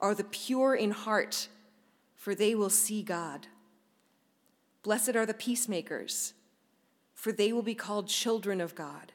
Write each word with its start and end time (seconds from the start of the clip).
are 0.00 0.14
the 0.14 0.24
pure 0.24 0.74
in 0.74 0.90
heart, 0.90 1.48
for 2.14 2.34
they 2.34 2.54
will 2.54 2.70
see 2.70 3.02
God. 3.02 3.46
Blessed 4.82 5.16
are 5.16 5.26
the 5.26 5.34
peacemakers, 5.34 6.34
for 7.14 7.32
they 7.32 7.52
will 7.52 7.62
be 7.62 7.74
called 7.74 8.08
children 8.08 8.60
of 8.60 8.74
God. 8.74 9.12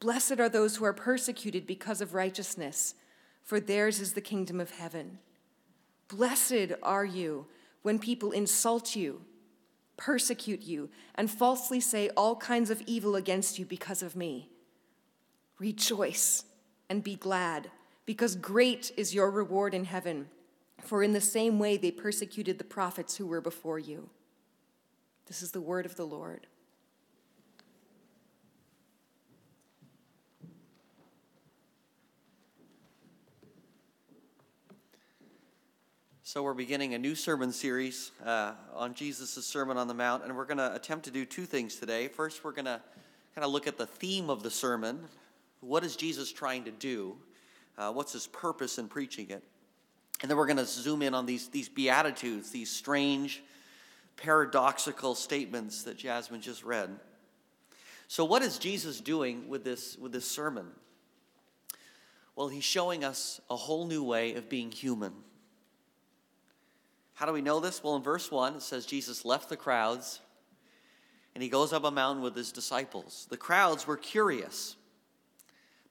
Blessed 0.00 0.38
are 0.38 0.48
those 0.48 0.76
who 0.76 0.84
are 0.84 0.92
persecuted 0.92 1.66
because 1.66 2.00
of 2.00 2.14
righteousness, 2.14 2.94
for 3.42 3.58
theirs 3.58 4.00
is 4.00 4.12
the 4.12 4.20
kingdom 4.20 4.60
of 4.60 4.70
heaven. 4.70 5.18
Blessed 6.08 6.72
are 6.82 7.04
you 7.04 7.46
when 7.82 7.98
people 7.98 8.30
insult 8.30 8.94
you, 8.94 9.22
persecute 9.96 10.62
you, 10.62 10.88
and 11.14 11.30
falsely 11.30 11.80
say 11.80 12.08
all 12.16 12.36
kinds 12.36 12.70
of 12.70 12.82
evil 12.86 13.16
against 13.16 13.58
you 13.58 13.64
because 13.64 14.02
of 14.02 14.16
me. 14.16 14.48
Rejoice 15.58 16.44
and 16.88 17.02
be 17.02 17.16
glad, 17.16 17.70
because 18.08 18.36
great 18.36 18.90
is 18.96 19.14
your 19.14 19.30
reward 19.30 19.74
in 19.74 19.84
heaven, 19.84 20.30
for 20.80 21.02
in 21.02 21.12
the 21.12 21.20
same 21.20 21.58
way 21.58 21.76
they 21.76 21.90
persecuted 21.90 22.56
the 22.56 22.64
prophets 22.64 23.18
who 23.18 23.26
were 23.26 23.42
before 23.42 23.78
you. 23.78 24.08
This 25.26 25.42
is 25.42 25.50
the 25.50 25.60
word 25.60 25.84
of 25.84 25.94
the 25.96 26.06
Lord. 26.06 26.46
So, 36.22 36.42
we're 36.42 36.54
beginning 36.54 36.94
a 36.94 36.98
new 36.98 37.14
sermon 37.14 37.52
series 37.52 38.12
uh, 38.24 38.54
on 38.72 38.94
Jesus' 38.94 39.44
Sermon 39.44 39.76
on 39.76 39.86
the 39.86 39.92
Mount, 39.92 40.24
and 40.24 40.34
we're 40.34 40.46
going 40.46 40.56
to 40.56 40.74
attempt 40.74 41.04
to 41.04 41.10
do 41.10 41.26
two 41.26 41.44
things 41.44 41.76
today. 41.76 42.08
First, 42.08 42.42
we're 42.42 42.52
going 42.52 42.64
to 42.64 42.80
kind 43.34 43.44
of 43.44 43.50
look 43.50 43.66
at 43.66 43.76
the 43.76 43.86
theme 43.86 44.30
of 44.30 44.42
the 44.42 44.50
sermon. 44.50 45.04
What 45.60 45.84
is 45.84 45.94
Jesus 45.94 46.32
trying 46.32 46.64
to 46.64 46.70
do? 46.70 47.18
Uh, 47.78 47.92
what's 47.92 48.12
his 48.12 48.26
purpose 48.26 48.76
in 48.76 48.88
preaching 48.88 49.30
it? 49.30 49.42
And 50.20 50.28
then 50.28 50.36
we're 50.36 50.46
going 50.46 50.58
to 50.58 50.66
zoom 50.66 51.00
in 51.00 51.14
on 51.14 51.24
these, 51.26 51.48
these 51.48 51.68
beatitudes, 51.68 52.50
these 52.50 52.70
strange, 52.70 53.42
paradoxical 54.16 55.14
statements 55.14 55.84
that 55.84 55.96
Jasmine 55.96 56.40
just 56.40 56.64
read. 56.64 56.90
So, 58.08 58.24
what 58.24 58.42
is 58.42 58.58
Jesus 58.58 59.00
doing 59.00 59.48
with 59.48 59.62
this, 59.62 59.96
with 59.96 60.12
this 60.12 60.28
sermon? 60.28 60.66
Well, 62.34 62.48
he's 62.48 62.64
showing 62.64 63.04
us 63.04 63.40
a 63.48 63.56
whole 63.56 63.86
new 63.86 64.02
way 64.02 64.34
of 64.34 64.48
being 64.48 64.72
human. 64.72 65.12
How 67.14 67.26
do 67.26 67.32
we 67.32 67.42
know 67.42 67.60
this? 67.60 67.82
Well, 67.82 67.96
in 67.96 68.02
verse 68.02 68.30
1, 68.30 68.56
it 68.56 68.62
says 68.62 68.86
Jesus 68.86 69.24
left 69.24 69.48
the 69.48 69.56
crowds 69.56 70.20
and 71.34 71.42
he 71.42 71.48
goes 71.48 71.72
up 71.72 71.84
a 71.84 71.90
mountain 71.90 72.22
with 72.22 72.34
his 72.34 72.50
disciples. 72.52 73.26
The 73.30 73.36
crowds 73.36 73.86
were 73.86 73.96
curious. 73.96 74.76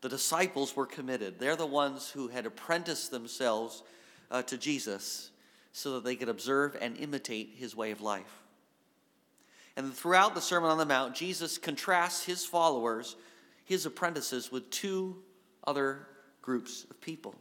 The 0.02 0.10
disciples 0.10 0.76
were 0.76 0.86
committed. 0.86 1.40
They're 1.40 1.56
the 1.56 1.66
ones 1.66 2.10
who 2.10 2.28
had 2.28 2.46
apprenticed 2.46 3.12
themselves 3.12 3.84
uh, 4.30 4.44
to 4.44 4.58
Jesus 4.58 5.32
so 5.72 5.94
that 5.94 6.04
they 6.04 6.16
could 6.16 6.30
observe 6.30 6.78
and 6.80 6.98
imitate 6.98 7.56
his 7.56 7.76
way 7.76 7.92
of 7.92 8.02
life. 8.02 8.44
And 9.76 9.94
throughout 9.94 10.34
the 10.34 10.42
Sermon 10.42 10.72
on 10.72 10.80
the 10.80 10.86
Mount, 10.86 11.14
Jesus 11.14 11.58
contrasts 11.58 12.26
his 12.26 12.44
followers, 12.44 13.16
his 13.64 13.86
apprentices, 13.86 14.52
with 14.52 14.70
two 14.72 15.18
other 15.66 16.08
groups 16.42 16.86
of 16.90 17.00
people. 17.00 17.36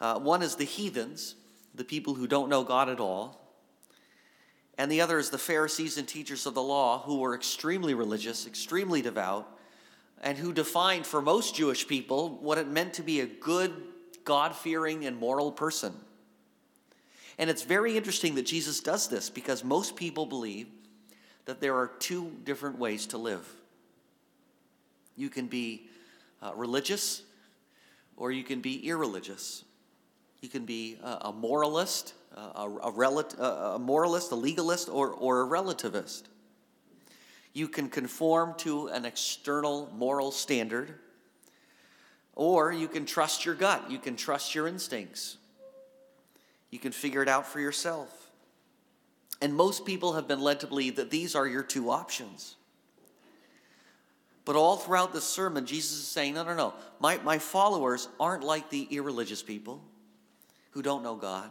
Uh, 0.00 0.18
one 0.18 0.42
is 0.42 0.54
the 0.54 0.64
heathens, 0.64 1.34
the 1.74 1.84
people 1.84 2.14
who 2.14 2.26
don't 2.26 2.48
know 2.48 2.62
God 2.62 2.88
at 2.88 3.00
all. 3.00 3.40
And 4.78 4.90
the 4.90 5.00
other 5.00 5.18
is 5.18 5.30
the 5.30 5.38
Pharisees 5.38 5.98
and 5.98 6.06
teachers 6.06 6.46
of 6.46 6.54
the 6.54 6.62
law 6.62 7.00
who 7.00 7.18
were 7.18 7.34
extremely 7.34 7.94
religious, 7.94 8.46
extremely 8.46 9.02
devout, 9.02 9.48
and 10.22 10.38
who 10.38 10.52
defined 10.52 11.06
for 11.06 11.20
most 11.20 11.54
Jewish 11.54 11.86
people 11.86 12.38
what 12.40 12.58
it 12.58 12.68
meant 12.68 12.94
to 12.94 13.02
be 13.02 13.20
a 13.20 13.26
good, 13.26 13.72
God 14.24 14.54
fearing, 14.54 15.04
and 15.04 15.16
moral 15.16 15.50
person. 15.50 15.92
And 17.38 17.50
it's 17.50 17.62
very 17.62 17.96
interesting 17.96 18.34
that 18.36 18.46
Jesus 18.46 18.80
does 18.80 19.08
this 19.08 19.30
because 19.30 19.64
most 19.64 19.96
people 19.96 20.26
believe 20.26 20.68
that 21.46 21.60
there 21.60 21.76
are 21.76 21.88
two 21.98 22.32
different 22.44 22.78
ways 22.78 23.06
to 23.06 23.18
live. 23.18 23.48
You 25.16 25.28
can 25.28 25.46
be 25.46 25.88
uh, 26.40 26.52
religious 26.54 27.22
or 28.16 28.30
you 28.30 28.44
can 28.44 28.60
be 28.60 28.86
irreligious. 28.86 29.64
You 30.40 30.48
can 30.48 30.64
be 30.64 30.98
uh, 31.02 31.06
uh, 31.06 31.18
a, 31.22 31.28
a 31.28 31.32
moralist, 31.32 32.14
a, 32.36 32.40
uh, 32.40 32.68
a, 32.84 33.74
a, 33.74 33.78
moralist, 33.78 34.32
a 34.32 34.36
legalist, 34.36 34.88
or, 34.88 35.10
or 35.10 35.42
a 35.42 35.46
relativist. 35.46 36.24
You 37.52 37.68
can 37.68 37.88
conform 37.88 38.54
to 38.58 38.88
an 38.88 39.04
external 39.04 39.90
moral 39.94 40.30
standard, 40.30 40.94
or 42.34 42.72
you 42.72 42.88
can 42.88 43.04
trust 43.04 43.44
your 43.44 43.54
gut. 43.54 43.90
You 43.90 43.98
can 43.98 44.16
trust 44.16 44.54
your 44.54 44.66
instincts. 44.66 45.36
You 46.70 46.78
can 46.78 46.92
figure 46.92 47.22
it 47.22 47.28
out 47.28 47.46
for 47.46 47.60
yourself. 47.60 48.30
And 49.42 49.54
most 49.54 49.84
people 49.84 50.14
have 50.14 50.26
been 50.26 50.40
led 50.40 50.60
to 50.60 50.66
believe 50.66 50.96
that 50.96 51.10
these 51.10 51.34
are 51.34 51.46
your 51.46 51.62
two 51.62 51.90
options. 51.90 52.56
But 54.44 54.56
all 54.56 54.76
throughout 54.76 55.12
the 55.12 55.20
sermon, 55.20 55.66
Jesus 55.66 55.98
is 55.98 56.06
saying, 56.06 56.34
no, 56.34 56.44
no, 56.44 56.54
no. 56.54 56.74
My, 57.00 57.18
my 57.18 57.38
followers 57.38 58.08
aren't 58.18 58.42
like 58.42 58.70
the 58.70 58.88
irreligious 58.90 59.42
people 59.42 59.82
who 60.70 60.82
don't 60.82 61.02
know 61.02 61.16
God. 61.16 61.50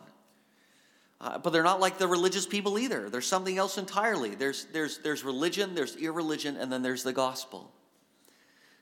Uh, 1.22 1.38
but 1.38 1.54
they're 1.54 1.62
not 1.62 1.80
like 1.80 2.00
the 2.00 2.08
religious 2.08 2.48
people 2.48 2.80
either. 2.80 3.08
There's 3.08 3.28
something 3.28 3.56
else 3.56 3.78
entirely. 3.78 4.34
There's, 4.34 4.66
there's, 4.74 4.98
there's 4.98 5.24
religion, 5.24 5.76
there's 5.76 5.96
irreligion, 5.96 6.58
and 6.58 6.72
then 6.72 6.82
there's 6.82 7.04
the 7.04 7.14
gospel. 7.14 7.72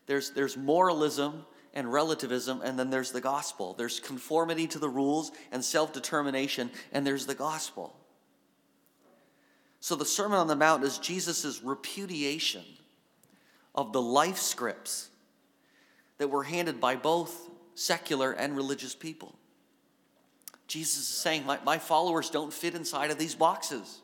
There's, 0.06 0.32
there's 0.32 0.56
moralism 0.56 1.46
and 1.74 1.92
relativism, 1.92 2.62
and 2.64 2.80
then 2.80 2.90
there's 2.90 3.12
the 3.12 3.20
gospel. 3.20 3.74
There's 3.74 4.00
conformity 4.00 4.68
to 4.68 4.80
the 4.80 4.88
rules 4.88 5.34
and 5.52 5.64
self 5.64 5.92
determination, 5.92 6.72
and 6.94 7.06
there's 7.06 7.26
the 7.26 7.36
gospel. 7.36 7.94
So 9.82 9.96
the 9.96 10.06
Sermon 10.06 10.40
on 10.40 10.48
the 10.48 10.56
Mount 10.56 10.84
is 10.86 10.98
Jesus' 10.98 11.62
repudiation 11.62 12.64
of 13.76 13.92
the 13.92 14.02
life 14.02 14.38
scripts 14.38 15.10
that 16.20 16.30
were 16.30 16.44
handed 16.44 16.80
by 16.80 16.96
both 16.96 17.50
secular 17.76 18.32
and 18.32 18.56
religious 18.56 18.96
people. 18.96 19.39
Jesus 20.70 21.00
is 21.00 21.08
saying, 21.08 21.46
my, 21.46 21.58
my 21.66 21.80
followers 21.80 22.30
don't 22.30 22.54
fit 22.54 22.76
inside 22.76 23.10
of 23.10 23.18
these 23.18 23.34
boxes. 23.34 24.02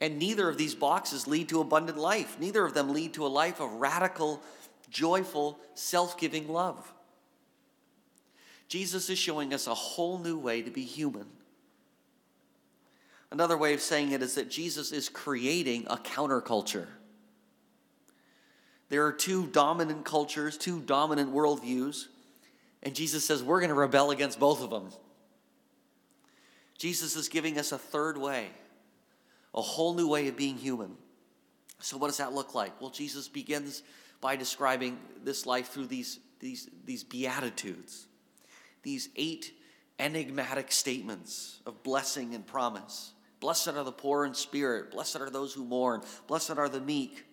And 0.00 0.18
neither 0.18 0.48
of 0.48 0.58
these 0.58 0.74
boxes 0.74 1.28
lead 1.28 1.48
to 1.50 1.60
abundant 1.60 1.96
life. 1.96 2.36
Neither 2.40 2.64
of 2.64 2.74
them 2.74 2.92
lead 2.92 3.14
to 3.14 3.24
a 3.24 3.28
life 3.28 3.60
of 3.60 3.72
radical, 3.74 4.42
joyful, 4.90 5.58
self 5.74 6.18
giving 6.18 6.48
love. 6.48 6.92
Jesus 8.66 9.08
is 9.08 9.18
showing 9.18 9.54
us 9.54 9.68
a 9.68 9.74
whole 9.74 10.18
new 10.18 10.36
way 10.36 10.62
to 10.62 10.70
be 10.70 10.82
human. 10.82 11.26
Another 13.30 13.56
way 13.56 13.72
of 13.72 13.80
saying 13.80 14.10
it 14.10 14.20
is 14.20 14.34
that 14.34 14.50
Jesus 14.50 14.90
is 14.90 15.08
creating 15.08 15.86
a 15.88 15.96
counterculture. 15.96 16.86
There 18.88 19.06
are 19.06 19.12
two 19.12 19.46
dominant 19.46 20.04
cultures, 20.04 20.58
two 20.58 20.80
dominant 20.80 21.32
worldviews, 21.32 22.06
and 22.82 22.94
Jesus 22.94 23.24
says 23.24 23.42
we're 23.42 23.60
going 23.60 23.70
to 23.70 23.74
rebel 23.74 24.10
against 24.10 24.38
both 24.40 24.62
of 24.62 24.70
them. 24.70 24.88
Jesus 26.78 27.16
is 27.16 27.28
giving 27.28 27.58
us 27.58 27.72
a 27.72 27.78
third 27.78 28.18
way, 28.18 28.48
a 29.54 29.62
whole 29.62 29.94
new 29.94 30.08
way 30.08 30.28
of 30.28 30.36
being 30.36 30.56
human. 30.56 30.96
So, 31.80 31.96
what 31.96 32.08
does 32.08 32.18
that 32.18 32.32
look 32.32 32.54
like? 32.54 32.80
Well, 32.80 32.90
Jesus 32.90 33.28
begins 33.28 33.82
by 34.20 34.36
describing 34.36 34.98
this 35.22 35.46
life 35.46 35.68
through 35.68 35.86
these, 35.86 36.18
these, 36.40 36.68
these 36.84 37.04
beatitudes, 37.04 38.06
these 38.82 39.08
eight 39.16 39.52
enigmatic 39.98 40.72
statements 40.72 41.60
of 41.66 41.82
blessing 41.82 42.34
and 42.34 42.46
promise. 42.46 43.12
Blessed 43.40 43.68
are 43.68 43.84
the 43.84 43.92
poor 43.92 44.24
in 44.24 44.34
spirit, 44.34 44.90
blessed 44.90 45.16
are 45.20 45.30
those 45.30 45.52
who 45.52 45.64
mourn, 45.64 46.00
blessed 46.26 46.56
are 46.56 46.68
the 46.68 46.80
meek. 46.80 47.24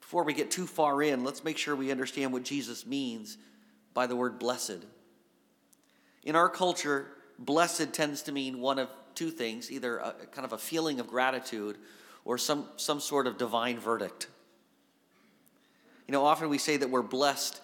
Before 0.00 0.24
we 0.24 0.32
get 0.32 0.50
too 0.50 0.66
far 0.66 1.02
in, 1.02 1.22
let's 1.22 1.44
make 1.44 1.58
sure 1.58 1.76
we 1.76 1.90
understand 1.90 2.32
what 2.32 2.42
Jesus 2.42 2.86
means 2.86 3.36
by 3.92 4.06
the 4.06 4.16
word 4.16 4.38
blessed. 4.38 4.86
In 6.24 6.34
our 6.34 6.48
culture, 6.48 7.08
blessed 7.38 7.92
tends 7.92 8.22
to 8.22 8.32
mean 8.32 8.60
one 8.60 8.78
of 8.78 8.88
two 9.14 9.30
things 9.30 9.70
either 9.70 9.98
a, 9.98 10.12
kind 10.32 10.44
of 10.44 10.52
a 10.52 10.58
feeling 10.58 11.00
of 11.00 11.06
gratitude 11.06 11.76
or 12.24 12.38
some, 12.38 12.66
some 12.76 13.00
sort 13.00 13.26
of 13.26 13.38
divine 13.38 13.78
verdict. 13.78 14.28
You 16.06 16.12
know, 16.12 16.24
often 16.24 16.48
we 16.48 16.58
say 16.58 16.76
that 16.76 16.90
we're 16.90 17.02
blessed 17.02 17.60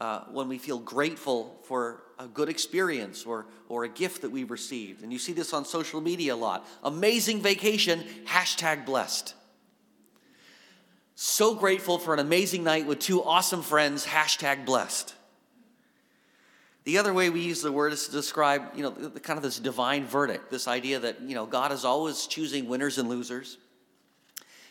uh, 0.00 0.20
when 0.30 0.48
we 0.48 0.58
feel 0.58 0.78
grateful 0.78 1.60
for 1.64 2.02
a 2.18 2.26
good 2.26 2.48
experience 2.48 3.24
or, 3.24 3.46
or 3.68 3.84
a 3.84 3.88
gift 3.88 4.22
that 4.22 4.30
we've 4.30 4.50
received. 4.50 5.02
And 5.02 5.12
you 5.12 5.18
see 5.18 5.32
this 5.32 5.52
on 5.52 5.64
social 5.64 6.00
media 6.00 6.34
a 6.34 6.36
lot. 6.36 6.66
Amazing 6.82 7.42
vacation, 7.42 8.04
hashtag 8.26 8.86
blessed. 8.86 9.34
So 11.16 11.54
grateful 11.54 11.98
for 11.98 12.12
an 12.12 12.20
amazing 12.20 12.64
night 12.64 12.86
with 12.86 12.98
two 12.98 13.22
awesome 13.22 13.62
friends, 13.62 14.04
hashtag 14.06 14.64
blessed. 14.64 15.14
The 16.84 16.98
other 16.98 17.14
way 17.14 17.30
we 17.30 17.40
use 17.40 17.62
the 17.62 17.72
word 17.72 17.94
is 17.94 18.06
to 18.06 18.12
describe, 18.12 18.62
you 18.76 18.82
know, 18.82 18.90
the, 18.90 19.18
kind 19.18 19.38
of 19.38 19.42
this 19.42 19.58
divine 19.58 20.04
verdict, 20.04 20.50
this 20.50 20.68
idea 20.68 20.98
that, 20.98 21.22
you 21.22 21.34
know, 21.34 21.46
God 21.46 21.72
is 21.72 21.84
always 21.84 22.26
choosing 22.26 22.68
winners 22.68 22.98
and 22.98 23.08
losers. 23.08 23.56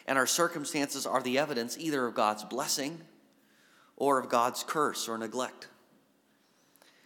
And 0.05 0.17
our 0.17 0.27
circumstances 0.27 1.07
are 1.07 1.23
the 1.23 1.39
evidence 1.39 1.77
either 1.79 2.05
of 2.05 2.13
God's 2.13 2.43
blessing 2.43 3.01
or 3.95 4.19
of 4.19 4.29
God's 4.29 4.63
curse 4.63 5.09
or 5.09 5.17
neglect. 5.17 5.69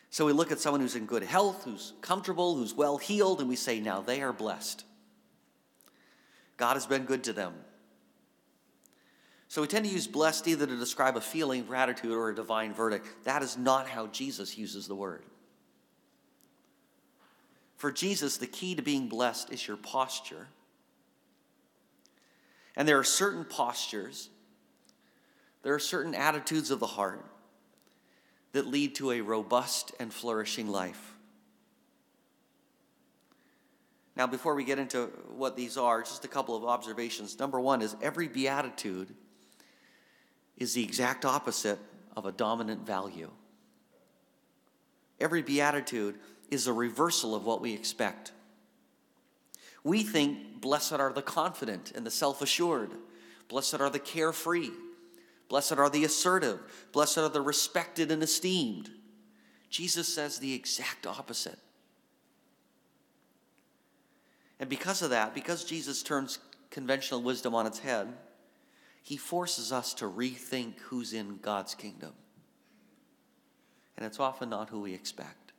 So 0.10 0.26
we 0.26 0.34
look 0.34 0.52
at 0.52 0.60
someone 0.60 0.82
who's 0.82 0.96
in 0.96 1.06
good 1.06 1.24
health, 1.24 1.64
who's 1.64 1.94
comfortable, 2.02 2.56
who's 2.56 2.74
well 2.74 2.98
heeled, 2.98 3.40
and 3.40 3.48
we 3.48 3.56
say, 3.56 3.80
now 3.80 4.02
they 4.02 4.22
are 4.22 4.34
blessed. 4.34 4.84
God 6.58 6.74
has 6.74 6.86
been 6.86 7.04
good 7.04 7.24
to 7.26 7.34
them. 7.34 7.54
So 9.50 9.62
we 9.62 9.68
tend 9.68 9.86
to 9.86 9.92
use 9.92 10.08
blessed 10.08 10.48
either 10.48 10.68
to 10.68 10.76
describe 10.76 11.16
a 11.16 11.22
feeling 11.22 11.64
gratitude 11.64 12.12
or 12.12 12.30
a 12.30 12.36
divine 12.36 12.74
verdict. 12.74 13.08
That 13.24 13.42
is 13.42 13.58
not 13.58 13.88
how 13.88 14.08
Jesus 14.08 14.58
uses 14.58 14.88
the 14.88 14.96
word. 14.96 15.24
For 17.78 17.92
Jesus, 17.92 18.38
the 18.38 18.48
key 18.48 18.76
to 18.76 18.82
being 18.82 19.08
blessed 19.08 19.52
is 19.52 19.66
your 19.66 19.78
posture. 19.78 20.48
And 22.76 22.88
there 22.88 23.00
are 23.00 23.04
certain 23.04 23.46
postures, 23.46 24.30
there 25.64 25.74
are 25.74 25.80
certain 25.80 26.14
attitudes 26.14 26.70
of 26.70 26.80
the 26.80 26.88
heart 26.88 27.26
that 28.52 28.68
lead 28.68 28.96
to 28.96 29.12
a 29.12 29.22
robust 29.22 29.94
and 30.00 30.14
flourishing 30.14 30.68
life. 30.68 31.14
Now, 34.16 34.26
before 34.26 34.56
we 34.56 34.64
get 34.64 34.80
into 34.80 35.12
what 35.36 35.56
these 35.56 35.78
are, 35.78 36.02
just 36.02 36.26
a 36.26 36.28
couple 36.28 36.56
of 36.56 36.66
observations. 36.66 37.38
Number 37.38 37.60
one 37.60 37.84
is 37.84 37.96
every 38.02 38.28
beatitude 38.28 39.14
is 40.58 40.74
the 40.74 40.84
exact 40.84 41.26
opposite 41.26 41.80
of 42.16 42.26
a 42.26 42.32
dominant 42.32 42.86
value. 42.86 43.30
Every 45.20 45.42
beatitude 45.42 46.16
is 46.50 46.68
a 46.68 46.74
reversal 46.74 47.36
of 47.36 47.46
what 47.46 47.62
we 47.62 47.74
expect. 47.74 48.32
We 49.84 50.04
think, 50.04 50.62
blessed 50.62 50.94
are 50.94 51.14
the 51.14 51.22
confident 51.22 51.92
and 51.96 52.06
the 52.06 52.12
self 52.12 52.42
assured, 52.42 52.92
blessed 53.48 53.80
are 53.80 53.90
the 53.90 54.00
carefree, 54.00 54.72
blessed 55.48 55.78
are 55.78 55.90
the 55.90 56.04
assertive, 56.04 56.60
blessed 56.92 57.20
are 57.20 57.30
the 57.30 57.42
respected 57.42 58.12
and 58.12 58.22
esteemed. 58.22 58.90
Jesus 59.70 60.08
says 60.08 60.40
the 60.40 60.54
exact 60.54 61.06
opposite. 61.06 61.60
And 64.60 64.70
because 64.70 65.02
of 65.02 65.12
that, 65.12 65.36
because 65.36 65.64
Jesus 65.64 66.02
turns 66.02 66.40
conventional 66.72 67.22
wisdom 67.22 67.54
on 67.54 67.68
its 67.68 67.80
head, 67.80 68.08
he 69.08 69.16
forces 69.16 69.72
us 69.72 69.94
to 69.94 70.04
rethink 70.04 70.74
who's 70.80 71.14
in 71.14 71.38
God's 71.38 71.74
kingdom. 71.74 72.12
And 73.96 74.06
it's 74.06 74.20
often 74.20 74.50
not 74.50 74.68
who 74.68 74.82
we 74.82 74.94
expect. 74.94 75.54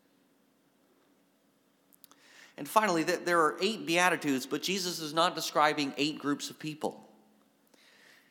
And 2.58 2.68
finally, 2.68 3.04
there 3.04 3.40
are 3.40 3.56
eight 3.62 3.86
Beatitudes, 3.86 4.44
but 4.44 4.60
Jesus 4.60 5.00
is 5.00 5.14
not 5.14 5.34
describing 5.34 5.94
eight 5.96 6.18
groups 6.18 6.50
of 6.50 6.58
people. 6.58 7.08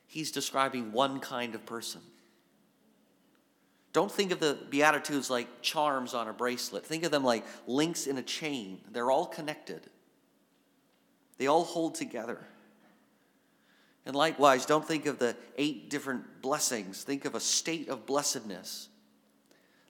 He's 0.06 0.32
describing 0.32 0.92
one 0.92 1.20
kind 1.20 1.56
of 1.56 1.66
person. 1.66 2.02
Don't 3.94 4.12
think 4.12 4.32
of 4.32 4.40
the 4.40 4.56
Beatitudes 4.70 5.32
like 5.32 5.64
charms 5.64 6.14
on 6.14 6.28
a 6.28 6.34
bracelet. 6.34 6.86
Think 6.86 7.04
of 7.04 7.10
them 7.10 7.24
like 7.24 7.44
links 7.66 8.06
in 8.06 8.20
a 8.20 8.24
chain. 8.24 8.82
They're 8.92 9.10
all 9.10 9.26
connected, 9.26 9.82
they 11.40 11.48
all 11.48 11.64
hold 11.64 11.96
together. 11.96 12.46
And 14.08 14.16
likewise, 14.16 14.66
don't 14.66 14.88
think 14.88 15.06
of 15.06 15.20
the 15.20 15.36
eight 15.58 15.90
different 15.90 16.42
blessings. 16.42 17.04
Think 17.04 17.26
of 17.26 17.36
a 17.36 17.42
state 17.42 17.90
of 17.90 18.06
blessedness 18.06 18.88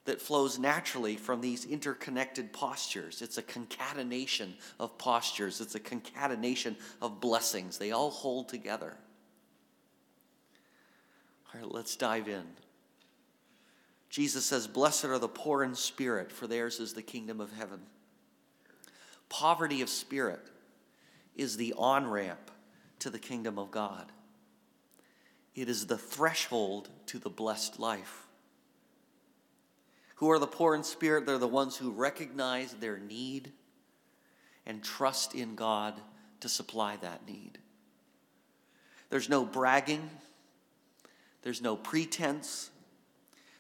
that 0.06 0.20
flows 0.20 0.58
naturally 0.58 1.16
from 1.16 1.40
these 1.40 1.66
interconnected 1.66 2.52
postures. 2.52 3.22
It's 3.22 3.38
a 3.38 3.44
concatenation 3.44 4.56
of 4.80 4.98
postures, 4.98 5.62
it's 5.62 5.76
a 5.76 5.80
concatenation 5.80 6.76
of 7.00 7.22
blessings. 7.22 7.78
They 7.78 7.92
all 7.92 8.10
hold 8.10 8.50
together. 8.50 8.98
All 11.54 11.62
right, 11.62 11.72
let's 11.72 11.96
dive 11.96 12.28
in. 12.28 12.46
Jesus 14.10 14.46
says, 14.46 14.66
Blessed 14.66 15.06
are 15.06 15.20
the 15.20 15.28
poor 15.28 15.64
in 15.64 15.76
spirit, 15.76 16.32
for 16.32 16.48
theirs 16.48 16.80
is 16.80 16.94
the 16.94 17.04
kingdom 17.04 17.40
of 17.40 17.54
heaven. 17.54 17.82
Poverty 19.30 19.84
of 19.84 19.90
spirit 19.90 20.48
is 21.36 21.56
the 21.56 21.76
on 21.78 22.08
ramp 22.08 22.50
to 23.00 23.10
the 23.10 23.20
kingdom 23.20 23.58
of 23.60 23.72
God. 23.72 24.12
It 25.56 25.70
is 25.70 25.88
the 25.88 25.98
threshold 25.98 26.90
to 27.08 27.20
the 27.20 27.30
blessed 27.30 27.80
life. 27.80 28.28
Who 30.16 30.32
are 30.32 30.40
the 30.40 30.48
poor 30.48 30.76
in 30.76 30.84
spirit? 30.84 31.26
They're 31.26 31.38
the 31.38 31.48
ones 31.48 31.76
who 31.78 31.92
recognize 31.92 32.74
their 32.74 32.98
need 32.98 33.52
and 34.66 34.84
trust 34.84 35.36
in 35.36 35.56
God 35.56 36.00
to 36.40 36.50
supply 36.50 36.98
that 36.98 37.28
need. 37.28 37.60
There's 39.10 39.30
no 39.30 39.46
bragging, 39.46 40.10
there's 41.42 41.62
no 41.62 41.76
pretense. 41.76 42.70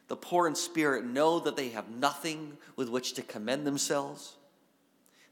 The 0.07 0.16
poor 0.16 0.48
in 0.48 0.56
spirit 0.56 1.06
know 1.06 1.40
that 1.40 1.56
they 1.56 1.69
have 1.69 1.90
nothing 1.90 2.57
with 2.75 2.90
which 2.90 3.13
to 3.13 3.22
commend 3.22 3.68
themselves. 3.68 4.36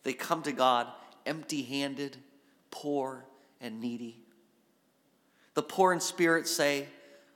They 0.03 0.13
come 0.13 0.41
to 0.43 0.51
God 0.51 0.87
empty 1.25 1.63
handed, 1.63 2.17
poor, 2.71 3.25
and 3.61 3.79
needy. 3.79 4.23
The 5.53 5.63
poor 5.63 5.93
in 5.93 5.99
spirit 5.99 6.47
say, 6.47 6.87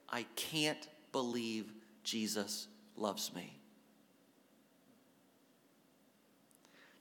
I 0.09 0.25
can't 0.35 0.87
believe 1.11 1.71
Jesus 2.03 2.67
loves 2.95 3.33
me. 3.33 3.59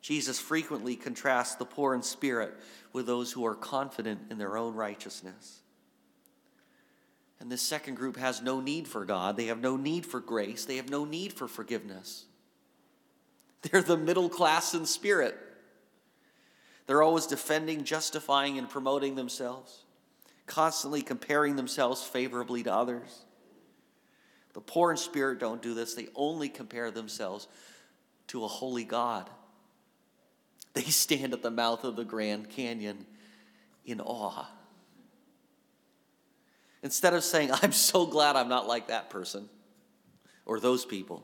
Jesus 0.01 0.39
frequently 0.39 0.97
contrasts 0.97 1.57
the 1.57 1.65
poor 1.65 1.95
in 1.95 2.03
spirit 2.03 2.55
with 2.93 3.07
those 3.07 3.33
who 3.33 3.45
are 3.45 3.55
confident 3.55 4.21
in 4.31 4.39
their 4.39 4.57
own 4.57 4.75
righteousness. 4.75 5.61
And 7.41 7.53
this 7.53 7.63
second 7.63 7.97
group 7.97 8.17
has 8.17 8.43
no 8.43 8.61
need 8.61 8.89
for 8.89 9.05
God. 9.05 9.37
They 9.37 9.47
have 9.47 9.61
no 9.61 9.77
need 9.77 10.07
for 10.07 10.21
grace. 10.21 10.65
They 10.65 10.77
have 10.77 10.89
no 10.89 11.05
need 11.05 11.33
for 11.33 11.47
forgiveness. 11.47 12.25
They're 13.63 13.83
the 13.83 13.97
middle 13.97 14.29
class 14.29 14.75
in 14.75 14.87
spirit. 14.87 15.37
They're 16.89 17.03
always 17.03 17.27
defending, 17.27 17.85
justifying, 17.85 18.57
and 18.57 18.67
promoting 18.67 19.15
themselves, 19.15 19.85
constantly 20.47 21.03
comparing 21.03 21.55
themselves 21.55 22.03
favorably 22.03 22.63
to 22.63 22.73
others. 22.73 23.27
The 24.55 24.63
poor 24.63 24.91
in 24.91 24.97
spirit 24.97 25.39
don't 25.39 25.61
do 25.61 25.75
this, 25.75 25.95
they 25.95 26.09
only 26.15 26.49
compare 26.49 26.91
themselves 26.91 27.47
to 28.29 28.43
a 28.43 28.49
holy 28.49 28.85
God. 28.85 29.29
They 30.73 30.83
stand 30.83 31.35
at 31.35 31.43
the 31.43 31.51
mouth 31.51 31.85
of 31.85 31.95
the 31.95 32.05
Grand 32.05 32.49
Canyon 32.49 33.05
in 33.85 34.01
awe. 34.01 34.47
Instead 36.83 37.13
of 37.13 37.23
saying, 37.23 37.51
I'm 37.53 37.73
so 37.73 38.07
glad 38.07 38.35
I'm 38.35 38.49
not 38.49 38.67
like 38.67 38.89
that 38.89 39.11
person 39.11 39.51
or 40.47 40.59
those 40.59 40.87
people, 40.87 41.23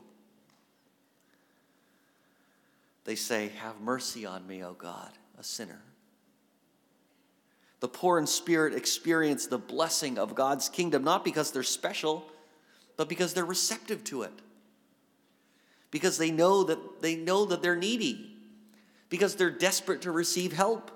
they 3.03 3.15
say, 3.15 3.49
Have 3.57 3.81
mercy 3.81 4.27
on 4.27 4.45
me, 4.45 4.63
O 4.63 4.73
God 4.73 5.09
a 5.39 5.43
sinner. 5.43 5.81
The 7.79 7.87
poor 7.87 8.17
in 8.17 8.25
spirit 8.25 8.73
experience 8.73 9.47
the 9.47 9.57
blessing 9.57 10.17
of 10.17 10.35
God's 10.35 10.69
kingdom 10.69 11.03
not 11.03 11.23
because 11.23 11.51
they're 11.51 11.63
special, 11.63 12.25
but 12.97 13.09
because 13.09 13.33
they're 13.33 13.45
receptive 13.45 14.03
to 14.05 14.23
it. 14.23 14.33
Because 15.91 16.17
they 16.17 16.31
know 16.31 16.63
that 16.63 17.01
they 17.01 17.15
know 17.15 17.45
that 17.45 17.61
they're 17.61 17.75
needy. 17.75 18.37
Because 19.09 19.35
they're 19.35 19.51
desperate 19.51 20.01
to 20.01 20.11
receive 20.11 20.51
help. 20.51 20.91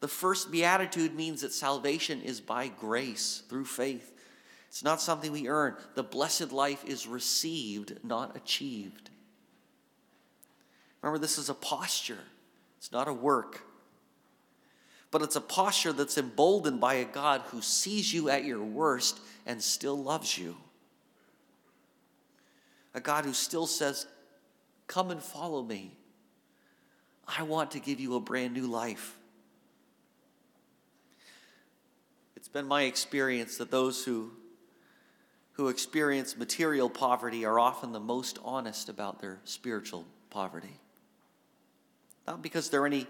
The 0.00 0.08
first 0.08 0.50
beatitude 0.50 1.14
means 1.14 1.40
that 1.40 1.52
salvation 1.52 2.20
is 2.20 2.40
by 2.40 2.68
grace 2.68 3.42
through 3.48 3.64
faith. 3.64 4.12
It's 4.68 4.84
not 4.84 5.00
something 5.00 5.32
we 5.32 5.48
earn. 5.48 5.76
The 5.94 6.02
blessed 6.02 6.52
life 6.52 6.84
is 6.84 7.06
received, 7.06 7.98
not 8.04 8.36
achieved. 8.36 9.08
Remember, 11.00 11.18
this 11.18 11.38
is 11.38 11.48
a 11.48 11.54
posture. 11.54 12.18
It's 12.86 12.92
not 12.92 13.08
a 13.08 13.12
work, 13.12 13.62
but 15.10 15.20
it's 15.20 15.34
a 15.34 15.40
posture 15.40 15.92
that's 15.92 16.18
emboldened 16.18 16.80
by 16.80 16.94
a 16.94 17.04
God 17.04 17.42
who 17.46 17.60
sees 17.60 18.14
you 18.14 18.30
at 18.30 18.44
your 18.44 18.62
worst 18.62 19.18
and 19.44 19.60
still 19.60 20.00
loves 20.00 20.38
you. 20.38 20.56
A 22.94 23.00
God 23.00 23.24
who 23.24 23.32
still 23.32 23.66
says, 23.66 24.06
Come 24.86 25.10
and 25.10 25.20
follow 25.20 25.64
me. 25.64 25.96
I 27.26 27.42
want 27.42 27.72
to 27.72 27.80
give 27.80 27.98
you 27.98 28.14
a 28.14 28.20
brand 28.20 28.54
new 28.54 28.68
life. 28.68 29.18
It's 32.36 32.46
been 32.46 32.68
my 32.68 32.82
experience 32.82 33.56
that 33.56 33.72
those 33.72 34.04
who, 34.04 34.30
who 35.54 35.70
experience 35.70 36.36
material 36.36 36.88
poverty 36.88 37.44
are 37.44 37.58
often 37.58 37.90
the 37.90 37.98
most 37.98 38.38
honest 38.44 38.88
about 38.88 39.18
their 39.20 39.40
spiritual 39.42 40.06
poverty. 40.30 40.78
Not 42.26 42.42
because 42.42 42.70
they're 42.70 42.86
any 42.86 43.06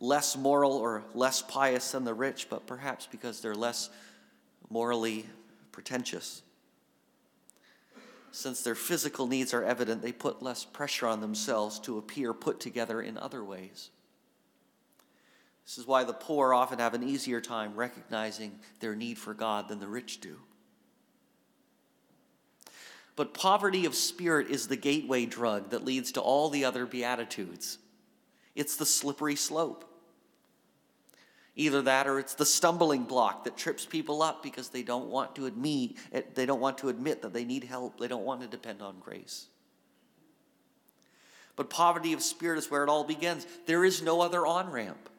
less 0.00 0.36
moral 0.36 0.72
or 0.72 1.04
less 1.14 1.42
pious 1.42 1.92
than 1.92 2.04
the 2.04 2.14
rich, 2.14 2.48
but 2.50 2.66
perhaps 2.66 3.06
because 3.10 3.40
they're 3.40 3.54
less 3.54 3.90
morally 4.68 5.26
pretentious. 5.70 6.42
Since 8.32 8.62
their 8.62 8.74
physical 8.74 9.26
needs 9.26 9.52
are 9.52 9.62
evident, 9.62 10.02
they 10.02 10.12
put 10.12 10.42
less 10.42 10.64
pressure 10.64 11.06
on 11.06 11.20
themselves 11.20 11.78
to 11.80 11.98
appear 11.98 12.32
put 12.32 12.60
together 12.60 13.02
in 13.02 13.18
other 13.18 13.44
ways. 13.44 13.90
This 15.64 15.78
is 15.78 15.86
why 15.86 16.04
the 16.04 16.12
poor 16.12 16.52
often 16.54 16.78
have 16.78 16.94
an 16.94 17.02
easier 17.02 17.40
time 17.40 17.74
recognizing 17.74 18.58
their 18.80 18.96
need 18.96 19.18
for 19.18 19.34
God 19.34 19.68
than 19.68 19.80
the 19.80 19.86
rich 19.86 20.20
do. 20.20 20.38
But 23.14 23.34
poverty 23.34 23.84
of 23.84 23.94
spirit 23.94 24.48
is 24.48 24.66
the 24.66 24.76
gateway 24.76 25.26
drug 25.26 25.70
that 25.70 25.84
leads 25.84 26.12
to 26.12 26.20
all 26.20 26.48
the 26.48 26.64
other 26.64 26.86
Beatitudes. 26.86 27.78
It's 28.54 28.76
the 28.76 28.86
slippery 28.86 29.36
slope. 29.36 29.84
Either 31.54 31.82
that 31.82 32.06
or 32.06 32.18
it's 32.18 32.34
the 32.34 32.46
stumbling 32.46 33.04
block 33.04 33.44
that 33.44 33.56
trips 33.56 33.84
people 33.84 34.22
up 34.22 34.42
because 34.42 34.70
they 34.70 34.82
don't 34.82 35.08
want 35.08 35.34
to 35.36 35.46
admit, 35.46 35.96
they 36.34 36.46
don't 36.46 36.60
want 36.60 36.78
to 36.78 36.88
admit 36.88 37.22
that 37.22 37.34
they 37.34 37.44
need 37.44 37.64
help. 37.64 37.98
They 37.98 38.08
don't 38.08 38.24
want 38.24 38.40
to 38.40 38.46
depend 38.46 38.80
on 38.80 38.98
grace. 39.00 39.46
But 41.54 41.68
poverty 41.68 42.14
of 42.14 42.22
spirit 42.22 42.58
is 42.58 42.70
where 42.70 42.82
it 42.82 42.88
all 42.88 43.04
begins. 43.04 43.46
There 43.66 43.84
is 43.84 44.02
no 44.02 44.22
other 44.22 44.46
on 44.46 44.70
ramp. 44.70 45.10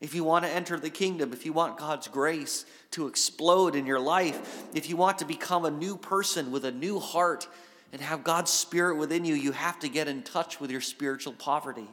If 0.00 0.14
you 0.14 0.24
want 0.24 0.44
to 0.44 0.50
enter 0.50 0.78
the 0.78 0.90
kingdom, 0.90 1.32
if 1.32 1.46
you 1.46 1.52
want 1.52 1.78
God's 1.78 2.08
grace 2.08 2.66
to 2.90 3.06
explode 3.06 3.76
in 3.76 3.86
your 3.86 4.00
life, 4.00 4.64
if 4.74 4.88
you 4.90 4.96
want 4.96 5.18
to 5.18 5.24
become 5.24 5.64
a 5.64 5.70
new 5.70 5.96
person 5.96 6.50
with 6.50 6.64
a 6.64 6.72
new 6.72 6.98
heart 6.98 7.46
and 7.92 8.02
have 8.02 8.24
God's 8.24 8.50
spirit 8.50 8.96
within 8.96 9.24
you, 9.24 9.34
you 9.34 9.52
have 9.52 9.78
to 9.78 9.88
get 9.88 10.08
in 10.08 10.22
touch 10.22 10.60
with 10.60 10.72
your 10.72 10.80
spiritual 10.80 11.32
poverty. 11.32 11.88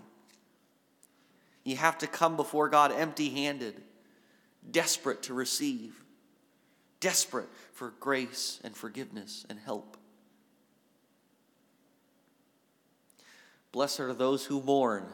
You 1.64 1.76
have 1.76 1.98
to 2.00 2.08
come 2.08 2.36
before 2.36 2.70
God 2.70 2.92
empty 2.92 3.30
handed, 3.30 3.82
desperate 4.70 5.24
to 5.24 5.34
receive, 5.34 6.04
desperate 7.00 7.50
for 7.74 7.94
grace 8.00 8.60
and 8.64 8.76
forgiveness 8.76 9.46
and 9.50 9.60
help. 9.60 9.98
Blessed 13.72 14.02
are 14.02 14.14
those 14.14 14.46
who 14.46 14.62
mourn, 14.62 15.06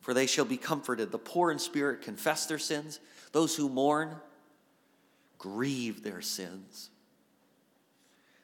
for 0.00 0.12
they 0.12 0.26
shall 0.26 0.44
be 0.44 0.56
comforted. 0.56 1.12
The 1.12 1.18
poor 1.18 1.50
in 1.50 1.58
spirit 1.58 2.02
confess 2.02 2.46
their 2.46 2.58
sins. 2.58 3.00
Those 3.32 3.56
who 3.56 3.68
mourn 3.68 4.16
grieve 5.38 6.02
their 6.02 6.20
sins. 6.20 6.90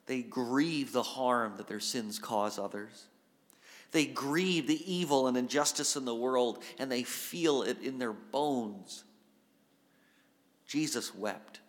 They 0.06 0.22
grieve 0.22 0.92
the 0.92 1.02
harm 1.02 1.54
that 1.56 1.66
their 1.66 1.80
sins 1.80 2.18
cause 2.18 2.58
others. 2.58 3.06
They 3.92 4.06
grieve 4.06 4.66
the 4.66 4.92
evil 4.92 5.26
and 5.26 5.36
injustice 5.36 5.96
in 5.96 6.04
the 6.04 6.14
world, 6.14 6.62
and 6.78 6.90
they 6.90 7.02
feel 7.02 7.62
it 7.62 7.80
in 7.80 7.98
their 7.98 8.12
bones. 8.12 9.04
Jesus 10.66 11.14
wept. 11.14 11.60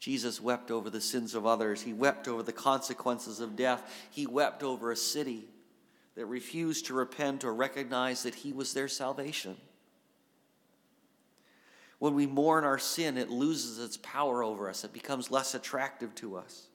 Jesus 0.00 0.40
wept 0.40 0.70
over 0.70 0.90
the 0.90 1.00
sins 1.00 1.34
of 1.34 1.46
others. 1.46 1.82
He 1.82 1.92
wept 1.92 2.28
over 2.28 2.42
the 2.42 2.52
consequences 2.52 3.40
of 3.40 3.56
death. 3.56 3.90
He 4.10 4.26
wept 4.26 4.62
over 4.62 4.90
a 4.92 4.96
city 4.96 5.46
that 6.14 6.26
refused 6.26 6.86
to 6.86 6.94
repent 6.94 7.44
or 7.44 7.54
recognize 7.54 8.22
that 8.22 8.34
He 8.34 8.52
was 8.52 8.74
their 8.74 8.88
salvation. 8.88 9.56
When 11.98 12.14
we 12.14 12.26
mourn 12.26 12.64
our 12.64 12.78
sin, 12.78 13.16
it 13.16 13.30
loses 13.30 13.78
its 13.78 13.96
power 13.96 14.42
over 14.42 14.68
us, 14.68 14.84
it 14.84 14.92
becomes 14.92 15.30
less 15.30 15.54
attractive 15.54 16.14
to 16.16 16.36
us. 16.36 16.68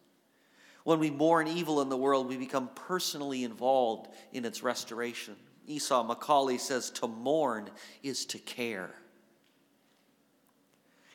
When 0.89 0.97
we 0.97 1.11
mourn 1.11 1.47
evil 1.47 1.81
in 1.81 1.89
the 1.89 1.95
world, 1.95 2.27
we 2.27 2.35
become 2.35 2.67
personally 2.73 3.43
involved 3.43 4.07
in 4.33 4.43
its 4.43 4.63
restoration. 4.63 5.35
Esau 5.67 6.03
McCaulley 6.03 6.59
says 6.59 6.89
to 6.89 7.07
mourn 7.07 7.69
is 8.01 8.25
to 8.25 8.39
care. 8.39 8.89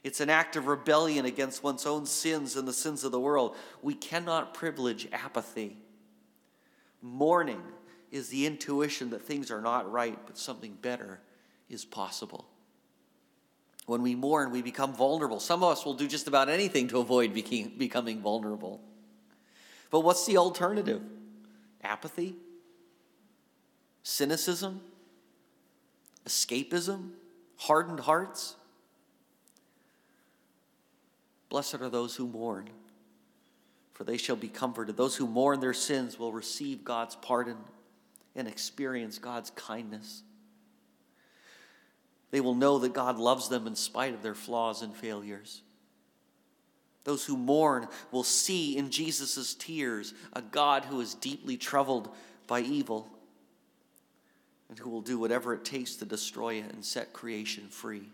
It's 0.05 0.21
an 0.21 0.31
act 0.31 0.55
of 0.55 0.69
rebellion 0.69 1.25
against 1.25 1.65
one's 1.65 1.87
own 1.87 2.07
sins 2.07 2.55
and 2.55 2.69
the 2.69 2.73
sins 2.73 3.03
of 3.03 3.11
the 3.11 3.19
world. 3.19 3.57
We 3.83 3.95
cannot 3.95 4.55
privilege 4.55 5.09
apathy. 5.11 5.77
Mourning 7.03 7.63
is 8.13 8.29
the 8.29 8.47
intuition 8.47 9.11
that 9.11 9.23
things 9.23 9.51
are 9.51 9.61
not 9.61 9.91
right, 9.91 10.21
but 10.25 10.39
something 10.39 10.79
better 10.83 11.19
is 11.69 11.85
possible. 11.85 12.47
When 13.87 14.03
we 14.03 14.15
mourn, 14.15 14.53
we 14.53 14.63
become 14.63 14.95
vulnerable. 14.95 15.41
Some 15.41 15.65
of 15.65 15.73
us 15.73 15.85
will 15.85 15.95
do 15.95 16.07
just 16.07 16.29
about 16.29 16.49
anything 16.49 16.87
to 16.87 16.99
avoid 16.99 17.35
becoming 17.35 18.21
vulnerable. 18.21 18.81
But 19.95 20.01
what's 20.01 20.27
the 20.27 20.39
alternative? 20.39 21.01
Apathy? 21.85 22.35
Cynicism? 24.03 24.81
Escapism? 26.27 27.11
Hardened 27.59 28.01
hearts? 28.01 28.57
Blessed 31.49 31.77
are 31.77 31.89
those 31.89 32.17
who 32.17 32.27
mourn, 32.27 32.71
for 33.93 34.03
they 34.03 34.17
shall 34.17 34.35
be 34.35 34.49
comforted. 34.49 34.97
Those 34.97 35.15
who 35.15 35.29
mourn 35.29 35.61
their 35.61 35.73
sins 35.73 36.19
will 36.19 36.33
receive 36.33 36.83
God's 36.83 37.15
pardon 37.15 37.59
and 38.35 38.49
experience 38.49 39.21
God's 39.21 39.51
kindness. 39.51 40.25
They 42.33 42.41
will 42.41 42.57
know 42.57 42.81
that 42.81 42.95
God 42.95 43.17
loves 43.17 43.49
them 43.49 43.69
in 43.69 43.77
spite 43.77 44.13
of 44.13 44.25
their 44.25 44.35
flaws 44.35 44.83
and 44.83 44.93
failures. 44.93 45.63
Those 47.05 47.25
who 47.25 47.37
mourn 47.37 47.87
will 48.11 48.25
see 48.25 48.77
in 48.77 48.91
Jesus' 48.91 49.55
tears 49.55 50.15
a 50.33 50.41
God 50.41 50.87
who 50.87 51.01
is 51.01 51.15
deeply 51.15 51.57
troubled 51.57 52.09
by 52.47 52.61
evil 52.61 53.09
and 54.71 54.79
who 54.79 54.89
will 54.89 55.03
do 55.03 55.19
whatever 55.19 55.53
it 55.53 55.65
takes 55.65 55.97
to 55.97 56.07
destroy 56.07 56.55
it 56.55 56.73
and 56.73 56.85
set 56.85 57.13
creation 57.13 57.69
free. 57.69 58.09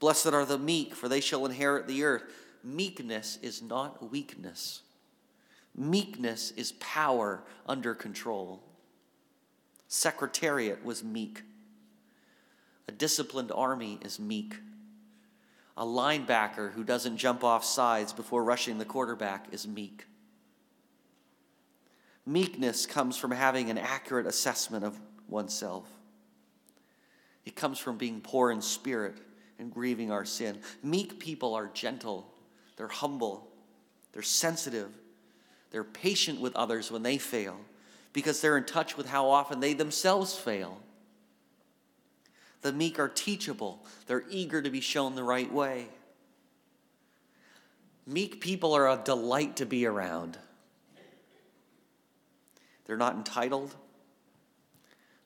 Blessed 0.00 0.28
are 0.28 0.46
the 0.46 0.58
meek, 0.58 0.96
for 0.96 1.08
they 1.08 1.20
shall 1.20 1.46
inherit 1.46 1.86
the 1.86 2.02
earth. 2.02 2.24
Meekness 2.64 3.38
is 3.42 3.62
not 3.62 4.10
weakness, 4.10 4.82
meekness 5.76 6.52
is 6.52 6.72
power 6.72 7.42
under 7.66 7.94
control. 7.94 8.62
Secretariat 9.88 10.84
was 10.84 11.04
meek, 11.04 11.42
a 12.88 12.92
disciplined 12.92 13.52
army 13.52 13.98
is 14.02 14.18
meek. 14.18 14.56
A 15.76 15.84
linebacker 15.84 16.72
who 16.72 16.84
doesn't 16.84 17.16
jump 17.16 17.44
off 17.44 17.64
sides 17.64 18.12
before 18.12 18.44
rushing 18.44 18.78
the 18.78 18.84
quarterback 18.84 19.46
is 19.52 19.66
meek. 19.66 20.04
Meekness 22.26 22.86
comes 22.86 23.16
from 23.16 23.30
having 23.30 23.70
an 23.70 23.78
accurate 23.78 24.26
assessment 24.26 24.84
of 24.84 24.98
oneself. 25.28 25.88
It 27.44 27.56
comes 27.56 27.78
from 27.78 27.96
being 27.96 28.20
poor 28.20 28.50
in 28.50 28.62
spirit 28.62 29.16
and 29.58 29.72
grieving 29.72 30.12
our 30.12 30.24
sin. 30.24 30.58
Meek 30.82 31.18
people 31.18 31.54
are 31.54 31.70
gentle, 31.72 32.32
they're 32.76 32.88
humble, 32.88 33.48
they're 34.12 34.22
sensitive, 34.22 34.90
they're 35.70 35.84
patient 35.84 36.40
with 36.40 36.54
others 36.54 36.90
when 36.92 37.02
they 37.02 37.18
fail 37.18 37.56
because 38.12 38.40
they're 38.40 38.58
in 38.58 38.64
touch 38.64 38.96
with 38.96 39.06
how 39.06 39.28
often 39.30 39.60
they 39.60 39.72
themselves 39.72 40.34
fail. 40.36 40.80
The 42.62 42.72
meek 42.72 42.98
are 42.98 43.08
teachable, 43.08 43.84
they're 44.06 44.24
eager 44.30 44.62
to 44.62 44.70
be 44.70 44.80
shown 44.80 45.14
the 45.14 45.24
right 45.24 45.52
way. 45.52 45.88
Meek 48.06 48.40
people 48.40 48.74
are 48.74 48.88
a 48.88 49.00
delight 49.02 49.56
to 49.56 49.66
be 49.66 49.86
around. 49.86 50.38
They're 52.84 52.96
not 52.96 53.14
entitled. 53.14 53.74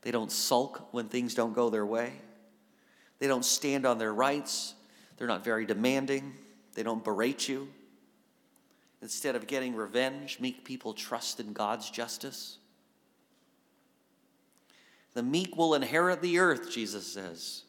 They 0.03 0.11
don't 0.11 0.31
sulk 0.31 0.93
when 0.93 1.09
things 1.09 1.35
don't 1.35 1.55
go 1.55 1.71
their 1.71 1.87
way. 1.87 2.13
They 3.19 3.27
don't 3.27 3.45
stand 3.45 3.87
on 3.87 3.99
their 3.99 4.13
rights. 4.13 4.75
They're 5.17 5.27
not 5.27 5.43
very 5.43 5.65
demanding. 5.65 6.35
They 6.75 6.83
don't 6.83 7.03
berate 7.03 7.49
you. 7.49 7.69
Instead 9.03 9.37
of 9.37 9.47
getting 9.47 9.75
revenge, 9.75 10.39
meek 10.41 10.65
people 10.65 10.93
trust 10.93 11.41
in 11.41 11.53
God's 11.53 11.91
justice. 11.91 12.59
The 15.17 15.23
meek 15.23 15.57
will 15.57 15.75
inherit 15.75 16.21
the 16.21 16.41
earth, 16.41 16.71
Jesus 16.71 17.07
says. 17.11 17.63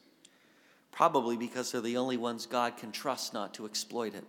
Probably 0.92 1.38
because 1.38 1.72
they're 1.72 1.80
the 1.80 1.96
only 1.96 2.18
ones 2.18 2.46
God 2.46 2.75
can 2.75 2.92
trust 2.92 3.34
not 3.34 3.54
to 3.54 3.66
exploit 3.66 4.13
it. 4.16 4.25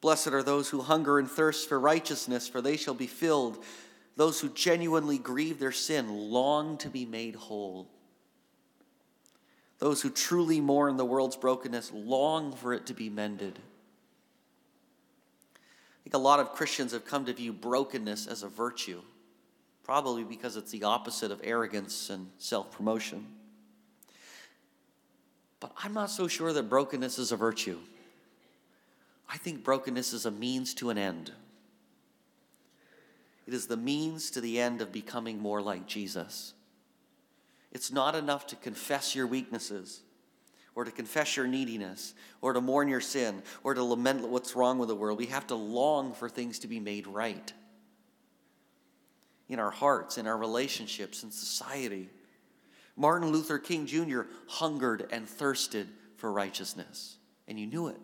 Blessed 0.00 0.32
are 0.32 0.42
those 0.42 0.70
who 0.70 0.80
hunger 0.80 1.20
and 1.20 1.30
thirst 1.30 1.68
for 1.68 1.78
righteousness, 1.78 2.48
for 2.48 2.60
they 2.60 2.76
shall 2.76 2.94
be 2.94 3.06
filled. 3.06 3.62
Those 4.16 4.40
who 4.40 4.48
genuinely 4.48 5.18
grieve 5.18 5.60
their 5.60 5.70
sin 5.70 6.08
long 6.08 6.76
to 6.78 6.88
be 6.88 7.06
made 7.06 7.36
whole. 7.36 7.86
Those 9.78 10.02
who 10.02 10.10
truly 10.10 10.60
mourn 10.60 10.96
the 10.96 11.04
world's 11.04 11.36
brokenness 11.36 11.92
long 11.94 12.56
for 12.56 12.74
it 12.74 12.86
to 12.86 12.94
be 12.94 13.08
mended. 13.08 13.60
I 15.54 16.02
think 16.02 16.14
a 16.14 16.18
lot 16.18 16.40
of 16.40 16.54
Christians 16.54 16.90
have 16.90 17.04
come 17.04 17.24
to 17.26 17.32
view 17.32 17.52
brokenness 17.52 18.26
as 18.26 18.42
a 18.42 18.48
virtue 18.48 19.02
probably 19.90 20.22
because 20.22 20.56
it's 20.56 20.70
the 20.70 20.84
opposite 20.84 21.32
of 21.32 21.40
arrogance 21.42 22.10
and 22.10 22.30
self 22.38 22.70
promotion. 22.70 23.26
But 25.58 25.72
I'm 25.82 25.92
not 25.92 26.10
so 26.10 26.28
sure 26.28 26.52
that 26.52 26.68
brokenness 26.68 27.18
is 27.18 27.32
a 27.32 27.36
virtue. 27.36 27.76
I 29.28 29.36
think 29.36 29.64
brokenness 29.64 30.12
is 30.12 30.26
a 30.26 30.30
means 30.30 30.74
to 30.74 30.90
an 30.90 30.96
end. 30.96 31.32
It 33.48 33.52
is 33.52 33.66
the 33.66 33.76
means 33.76 34.30
to 34.30 34.40
the 34.40 34.60
end 34.60 34.80
of 34.80 34.92
becoming 34.92 35.40
more 35.40 35.60
like 35.60 35.88
Jesus. 35.88 36.54
It's 37.72 37.90
not 37.90 38.14
enough 38.14 38.46
to 38.46 38.56
confess 38.56 39.16
your 39.16 39.26
weaknesses 39.26 40.02
or 40.76 40.84
to 40.84 40.92
confess 40.92 41.36
your 41.36 41.48
neediness 41.48 42.14
or 42.42 42.52
to 42.52 42.60
mourn 42.60 42.86
your 42.86 43.00
sin 43.00 43.42
or 43.64 43.74
to 43.74 43.82
lament 43.82 44.28
what's 44.28 44.54
wrong 44.54 44.78
with 44.78 44.88
the 44.88 44.94
world. 44.94 45.18
We 45.18 45.26
have 45.26 45.48
to 45.48 45.56
long 45.56 46.12
for 46.14 46.28
things 46.28 46.60
to 46.60 46.68
be 46.68 46.78
made 46.78 47.08
right 47.08 47.52
in 49.52 49.58
our 49.58 49.70
hearts, 49.70 50.16
in 50.16 50.26
our 50.26 50.36
relationships, 50.36 51.22
in 51.22 51.30
society. 51.30 52.08
Martin 52.96 53.30
Luther 53.30 53.58
King 53.58 53.86
Jr. 53.86 54.22
hungered 54.46 55.08
and 55.10 55.28
thirsted 55.28 55.88
for 56.16 56.30
righteousness, 56.32 57.16
and 57.48 57.58
you 57.58 57.66
knew 57.66 57.88
it. 57.88 58.00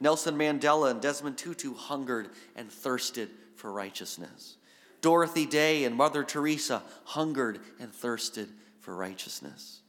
Nelson 0.00 0.36
Mandela 0.36 0.90
and 0.90 1.00
Desmond 1.00 1.36
Tutu 1.36 1.74
hungered 1.74 2.30
and 2.56 2.70
thirsted 2.70 3.28
for 3.54 3.70
righteousness. 3.70 4.56
Dorothy 5.00 5.46
Day 5.46 5.84
and 5.84 5.94
Mother 5.94 6.24
Teresa 6.24 6.82
hungered 7.04 7.60
and 7.78 7.92
thirsted 7.92 8.48
for 8.80 8.96
righteousness. 8.96 9.80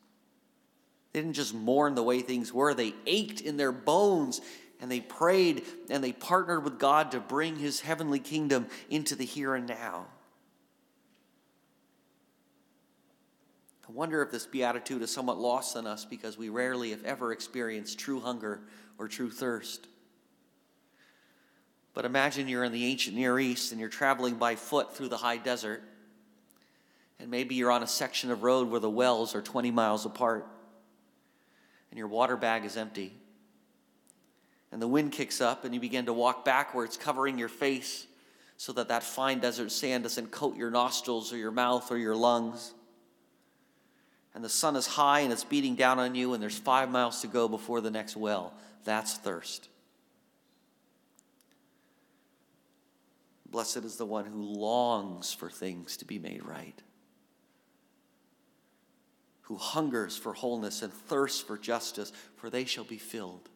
They 1.12 1.21
didn't 1.21 1.33
just 1.33 1.53
mourn 1.53 1.95
the 1.95 2.03
way 2.03 2.21
things 2.21 2.53
were, 2.53 2.74
they 2.74 2.93
ached 3.05 3.41
in 3.41 3.57
their 3.57 3.71
bones 3.71 4.39
and 4.82 4.92
they 4.92 5.00
prayed 5.00 5.64
and 5.90 6.04
they 6.04 6.12
partnered 6.12 6.64
with 6.64 6.80
God 6.80 7.12
to 7.12 7.20
bring 7.20 7.56
his 7.56 7.80
heavenly 7.80 8.20
kingdom 8.20 8.66
into 8.90 9.16
the 9.16 9.24
here 9.26 9.54
and 9.54 9.70
now. 9.70 10.08
I 13.88 13.92
wonder 13.92 14.24
if 14.24 14.32
this 14.32 14.48
beatitude 14.48 15.04
is 15.04 15.12
somewhat 15.12 15.38
lost 15.38 15.78
on 15.78 15.86
us 15.86 16.04
because 16.04 16.38
we 16.38 16.50
rarely, 16.50 16.94
if 16.94 17.04
ever, 17.04 17.32
experience 17.32 17.94
true 17.94 18.20
hunger 18.20 18.62
or 18.98 19.08
true 19.08 19.30
thirst. 19.30 19.88
But 21.94 22.06
imagine 22.06 22.48
you're 22.48 22.64
in 22.64 22.72
the 22.72 22.86
ancient 22.86 23.16
Near 23.16 23.38
East 23.38 23.72
and 23.72 23.80
you're 23.80 23.90
traveling 23.90 24.36
by 24.36 24.56
foot 24.56 24.96
through 24.96 25.10
the 25.10 25.18
high 25.18 25.38
desert, 25.38 25.84
and 27.20 27.30
maybe 27.30 27.54
you're 27.54 27.70
on 27.70 27.84
a 27.84 27.88
section 27.88 28.32
of 28.32 28.44
road 28.44 28.70
where 28.70 28.80
the 28.80 28.90
wells 28.90 29.36
are 29.36 29.42
20 29.42 29.72
miles 29.72 30.06
apart, 30.06 30.48
and 31.92 31.98
your 31.98 32.08
water 32.08 32.38
bag 32.38 32.64
is 32.64 32.78
empty 32.78 33.21
and 34.72 34.82
the 34.82 34.88
wind 34.88 35.12
kicks 35.12 35.42
up 35.42 35.66
and 35.66 35.74
you 35.74 35.80
begin 35.80 36.06
to 36.06 36.13
walk 36.13 36.46
backwards, 36.46 36.98
covering 36.98 37.38
your 37.38 37.50
face 37.50 38.08
so 38.58 38.72
that 38.74 38.88
that 38.88 39.04
fine 39.04 39.40
desert 39.40 39.72
sand 39.72 40.04
doesn't 40.04 40.32
coat 40.32 40.56
your 40.56 40.72
nostrils 40.72 41.34
or 41.34 41.38
your 41.38 41.51
mouth 41.51 41.92
or 41.92 41.98
your 41.98 42.16
lungs. 42.16 42.74
And 44.34 44.44
the 44.44 44.50
sun 44.50 44.78
is 44.78 44.88
high 44.88 45.22
and 45.22 45.34
it's 45.34 45.44
beating 45.44 45.75
down 45.75 46.00
on 46.00 46.16
you, 46.16 46.34
and 46.34 46.42
there's 46.42 46.58
five 46.58 46.90
miles 46.90 47.22
to 47.22 47.28
go 47.28 47.50
before 47.50 47.82
the 47.82 47.92
next 47.92 48.16
well. 48.16 48.54
That's 48.86 49.18
thirst. 49.18 49.68
Blessed 53.50 53.78
is 53.78 53.98
the 53.98 54.06
one 54.06 54.25
who 54.25 54.42
longs 54.42 55.34
for 55.34 55.50
things 55.50 55.98
to 55.98 56.06
be 56.06 56.18
made 56.18 56.46
right, 56.46 56.82
who 59.42 59.58
hungers 59.58 60.16
for 60.16 60.34
wholeness 60.34 60.82
and 60.82 60.94
thirsts 60.94 61.42
for 61.42 61.58
justice, 61.58 62.13
for 62.38 62.50
they 62.50 62.63
shall 62.63 62.86
be 62.86 62.98
filled 62.98 63.50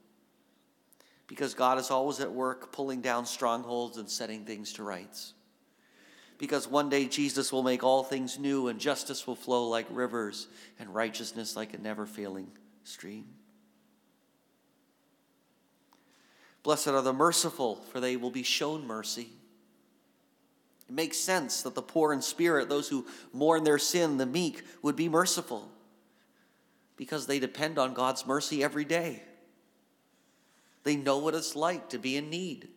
because 1.27 1.53
God 1.53 1.79
is 1.79 1.91
always 1.91 2.19
at 2.19 2.31
work 2.31 2.71
pulling 2.71 3.01
down 3.01 3.25
strongholds 3.25 3.97
and 3.97 4.09
setting 4.09 4.45
things 4.45 4.73
to 4.73 4.83
rights. 4.83 5.33
Because 6.37 6.67
one 6.67 6.89
day 6.89 7.05
Jesus 7.05 7.51
will 7.51 7.63
make 7.63 7.83
all 7.83 8.03
things 8.03 8.37
new 8.37 8.67
and 8.67 8.79
justice 8.79 9.25
will 9.25 9.35
flow 9.35 9.67
like 9.67 9.87
rivers 9.89 10.47
and 10.79 10.93
righteousness 10.93 11.55
like 11.55 11.73
a 11.73 11.77
never 11.77 12.05
failing 12.05 12.51
stream. 12.83 13.25
Blessed 16.61 16.89
are 16.89 17.01
the 17.01 17.13
merciful, 17.13 17.75
for 17.91 17.99
they 17.99 18.17
will 18.17 18.31
be 18.31 18.43
shown 18.43 18.85
mercy. 18.85 19.29
It 20.89 20.93
makes 20.93 21.17
sense 21.17 21.61
that 21.61 21.75
the 21.75 21.81
poor 21.81 22.11
in 22.11 22.21
spirit, 22.21 22.69
those 22.69 22.89
who 22.89 23.05
mourn 23.33 23.63
their 23.63 23.79
sin, 23.79 24.17
the 24.17 24.25
meek, 24.25 24.63
would 24.81 24.95
be 24.95 25.09
merciful 25.09 25.71
because 26.97 27.27
they 27.27 27.39
depend 27.39 27.77
on 27.77 27.93
God's 27.93 28.25
mercy 28.25 28.63
every 28.63 28.85
day. 28.85 29.21
They 30.85 30.95
know 30.95 31.17
what 31.17 31.33
it's 31.33 31.55
like 31.55 31.89
to 31.89 31.97
be 31.97 32.15
in 32.15 32.29
need. 32.29 32.69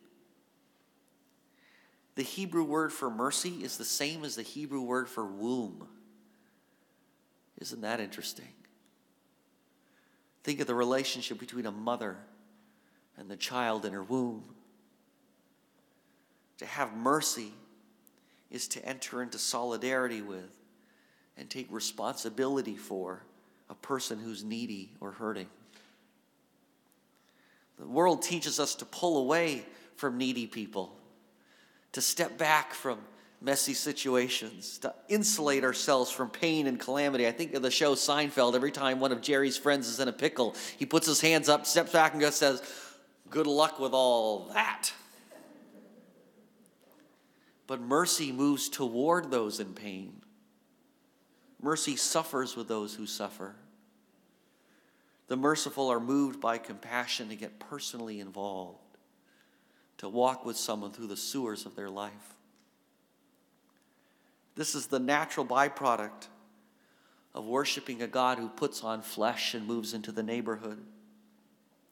The 2.16 2.22
Hebrew 2.22 2.64
word 2.64 2.92
for 2.92 3.10
mercy 3.10 3.62
is 3.62 3.76
the 3.76 3.84
same 3.84 4.24
as 4.24 4.34
the 4.34 4.42
Hebrew 4.42 4.80
word 4.80 5.08
for 5.08 5.24
womb. 5.24 5.86
Isn't 7.60 7.82
that 7.82 8.00
interesting? 8.00 8.48
Think 10.42 10.60
of 10.60 10.66
the 10.66 10.74
relationship 10.74 11.38
between 11.38 11.66
a 11.66 11.70
mother 11.70 12.16
and 13.18 13.30
the 13.30 13.36
child 13.36 13.84
in 13.84 13.92
her 13.92 14.02
womb. 14.02 14.42
To 16.58 16.66
have 16.66 16.96
mercy 16.96 17.52
is 18.50 18.68
to 18.68 18.84
enter 18.84 19.22
into 19.22 19.38
solidarity 19.38 20.22
with 20.22 20.56
and 21.36 21.50
take 21.50 21.66
responsibility 21.70 22.76
for 22.76 23.22
a 23.68 23.74
person 23.74 24.18
who's 24.18 24.42
needy 24.42 24.92
or 24.98 25.12
hurting. 25.12 25.48
The 27.78 27.86
world 27.86 28.22
teaches 28.22 28.58
us 28.58 28.74
to 28.76 28.84
pull 28.84 29.18
away 29.18 29.64
from 29.96 30.18
needy 30.18 30.46
people, 30.46 30.96
to 31.92 32.00
step 32.00 32.38
back 32.38 32.74
from 32.74 32.98
messy 33.40 33.74
situations, 33.74 34.78
to 34.78 34.92
insulate 35.08 35.62
ourselves 35.62 36.10
from 36.10 36.28
pain 36.28 36.66
and 36.66 36.78
calamity. 36.78 37.26
I 37.26 37.32
think 37.32 37.54
of 37.54 37.62
the 37.62 37.70
show 37.70 37.94
Seinfeld, 37.94 38.54
every 38.54 38.72
time 38.72 38.98
one 38.98 39.12
of 39.12 39.22
Jerry's 39.22 39.56
friends 39.56 39.88
is 39.88 40.00
in 40.00 40.08
a 40.08 40.12
pickle, 40.12 40.56
he 40.76 40.86
puts 40.86 41.06
his 41.06 41.20
hands 41.20 41.48
up, 41.48 41.66
steps 41.66 41.92
back, 41.92 42.12
and 42.12 42.20
just 42.20 42.38
says, 42.38 42.62
Good 43.30 43.46
luck 43.46 43.78
with 43.78 43.92
all 43.92 44.50
that. 44.54 44.92
But 47.66 47.82
mercy 47.82 48.32
moves 48.32 48.70
toward 48.70 49.30
those 49.30 49.60
in 49.60 49.74
pain. 49.74 50.22
Mercy 51.60 51.96
suffers 51.96 52.56
with 52.56 52.66
those 52.66 52.94
who 52.94 53.06
suffer. 53.06 53.54
The 55.28 55.36
merciful 55.36 55.92
are 55.92 56.00
moved 56.00 56.40
by 56.40 56.56
compassion 56.56 57.28
to 57.28 57.36
get 57.36 57.60
personally 57.60 58.18
involved, 58.18 58.78
to 59.98 60.08
walk 60.08 60.44
with 60.44 60.56
someone 60.56 60.90
through 60.90 61.08
the 61.08 61.16
sewers 61.16 61.66
of 61.66 61.76
their 61.76 61.90
life. 61.90 62.34
This 64.56 64.74
is 64.74 64.86
the 64.86 64.98
natural 64.98 65.46
byproduct 65.46 66.28
of 67.34 67.44
worshiping 67.44 68.02
a 68.02 68.06
God 68.06 68.38
who 68.38 68.48
puts 68.48 68.82
on 68.82 69.02
flesh 69.02 69.54
and 69.54 69.66
moves 69.66 69.92
into 69.92 70.12
the 70.12 70.22
neighborhood, 70.22 70.82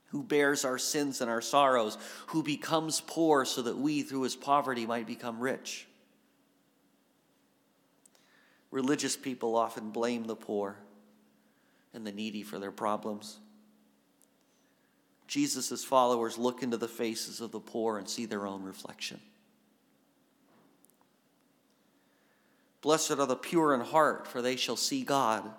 who 0.07 0.23
bears 0.23 0.65
our 0.65 0.79
sins 0.79 1.21
and 1.21 1.31
our 1.31 1.43
sorrows, 1.43 1.99
who 2.29 2.43
becomes 2.43 3.03
poor 3.07 3.45
so 3.45 3.61
that 3.63 3.77
we, 3.77 4.03
through 4.03 4.23
his 4.23 4.35
poverty, 4.35 4.87
might 4.87 5.07
become 5.07 5.39
rich. 5.41 5.87
Religious 8.71 9.17
people 9.17 9.57
often 9.57 9.91
blame 9.91 10.25
the 10.25 10.35
poor 10.35 10.79
and 11.97 12.07
the 12.07 12.13
needy 12.13 12.43
for 12.43 12.59
their 12.59 12.71
problems. 12.71 13.39
Jesus' 15.27 15.83
followers 15.83 16.39
look 16.39 16.63
into 16.63 16.77
the 16.77 16.87
faces 16.87 17.41
of 17.41 17.51
the 17.51 17.59
poor 17.59 17.99
and 17.99 18.09
see 18.09 18.27
their 18.27 18.47
own 18.47 18.63
reflection. 18.63 19.19
Blessed 22.83 23.13
are 23.13 23.27
the 23.27 23.35
pure 23.35 23.75
in 23.75 23.81
heart, 23.81 24.29
for 24.29 24.41
they 24.41 24.55
shall 24.55 24.77
see 24.77 25.03
God. 25.03 25.51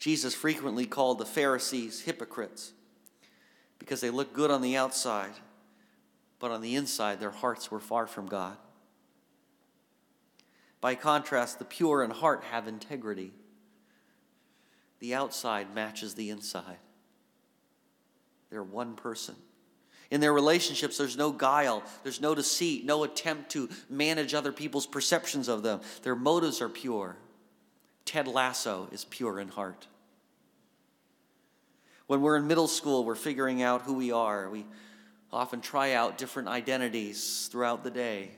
Jesus 0.00 0.34
frequently 0.34 0.86
called 0.86 1.18
the 1.18 1.24
Pharisees 1.24 2.00
hypocrites 2.00 2.72
because 3.78 4.00
they 4.00 4.10
looked 4.10 4.32
good 4.32 4.50
on 4.50 4.62
the 4.62 4.76
outside, 4.76 5.34
but 6.40 6.50
on 6.50 6.62
the 6.62 6.74
inside, 6.74 7.20
their 7.20 7.30
hearts 7.30 7.70
were 7.70 7.78
far 7.78 8.08
from 8.08 8.26
God. 8.26 8.56
By 10.80 10.96
contrast, 10.96 11.60
the 11.60 11.64
pure 11.64 12.02
in 12.02 12.10
heart 12.10 12.42
have 12.50 12.66
integrity 12.66 13.32
the 15.02 15.14
outside 15.14 15.74
matches 15.74 16.14
the 16.14 16.30
inside. 16.30 16.78
They're 18.50 18.62
one 18.62 18.94
person. 18.94 19.34
In 20.12 20.20
their 20.20 20.32
relationships, 20.32 20.96
there's 20.96 21.16
no 21.16 21.32
guile, 21.32 21.82
there's 22.04 22.20
no 22.20 22.36
deceit, 22.36 22.84
no 22.84 23.02
attempt 23.02 23.50
to 23.50 23.68
manage 23.90 24.32
other 24.32 24.52
people's 24.52 24.86
perceptions 24.86 25.48
of 25.48 25.64
them. 25.64 25.80
Their 26.04 26.14
motives 26.14 26.60
are 26.60 26.68
pure. 26.68 27.16
Ted 28.04 28.28
Lasso 28.28 28.88
is 28.92 29.04
pure 29.04 29.40
in 29.40 29.48
heart. 29.48 29.88
When 32.06 32.20
we're 32.20 32.36
in 32.36 32.46
middle 32.46 32.68
school, 32.68 33.04
we're 33.04 33.16
figuring 33.16 33.60
out 33.60 33.82
who 33.82 33.94
we 33.94 34.12
are. 34.12 34.48
We 34.50 34.66
often 35.32 35.60
try 35.60 35.94
out 35.94 36.16
different 36.16 36.46
identities 36.46 37.48
throughout 37.50 37.82
the 37.82 37.90
day. 37.90 38.30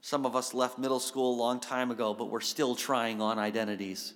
Some 0.00 0.26
of 0.26 0.34
us 0.34 0.52
left 0.52 0.78
middle 0.78 0.98
school 0.98 1.32
a 1.32 1.38
long 1.38 1.60
time 1.60 1.92
ago, 1.92 2.12
but 2.12 2.28
we're 2.28 2.40
still 2.40 2.74
trying 2.74 3.20
on 3.20 3.38
identities. 3.38 4.14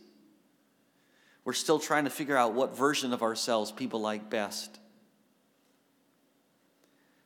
We're 1.45 1.53
still 1.53 1.79
trying 1.79 2.05
to 2.05 2.11
figure 2.11 2.37
out 2.37 2.55
what 2.55 2.77
version 2.77 3.13
of 3.13 3.23
ourselves 3.23 3.71
people 3.71 4.01
like 4.01 4.31
best. 4.31 4.79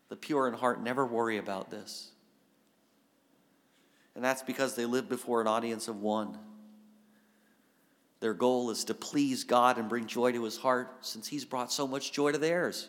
The 0.09 0.17
pure 0.17 0.49
in 0.49 0.55
heart 0.55 0.83
never 0.83 1.07
worry 1.07 1.39
about 1.39 1.71
this. 1.71 2.11
And 4.15 4.25
that's 4.25 4.43
because 4.43 4.75
they 4.75 4.87
live 4.87 5.09
before 5.09 5.41
an 5.41 5.47
audience 5.47 5.87
of 5.87 6.01
one. 6.01 6.37
Their 8.21 8.35
goal 8.35 8.71
is 8.71 8.85
to 8.85 8.95
please 8.95 9.45
God 9.45 9.79
and 9.79 9.89
bring 9.89 10.07
joy 10.07 10.33
to 10.33 10.43
his 10.43 10.57
heart 10.57 10.93
since 11.03 11.29
he's 11.29 11.45
brought 11.45 11.73
so 11.73 11.87
much 11.87 12.11
joy 12.11 12.33
to 12.33 12.39
theirs. 12.39 12.89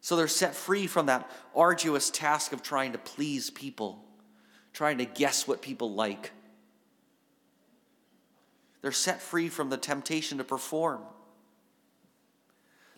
So 0.00 0.16
they're 0.16 0.28
set 0.28 0.54
free 0.54 0.86
from 0.86 1.06
that 1.06 1.30
arduous 1.54 2.08
task 2.08 2.52
of 2.52 2.62
trying 2.62 2.92
to 2.92 2.98
please 2.98 3.50
people, 3.50 4.02
trying 4.72 4.96
to 4.98 5.04
guess 5.04 5.46
what 5.46 5.60
people 5.60 5.92
like. 5.92 6.30
They're 8.82 8.92
set 8.92 9.20
free 9.20 9.48
from 9.48 9.70
the 9.70 9.76
temptation 9.76 10.38
to 10.38 10.44
perform. 10.44 11.02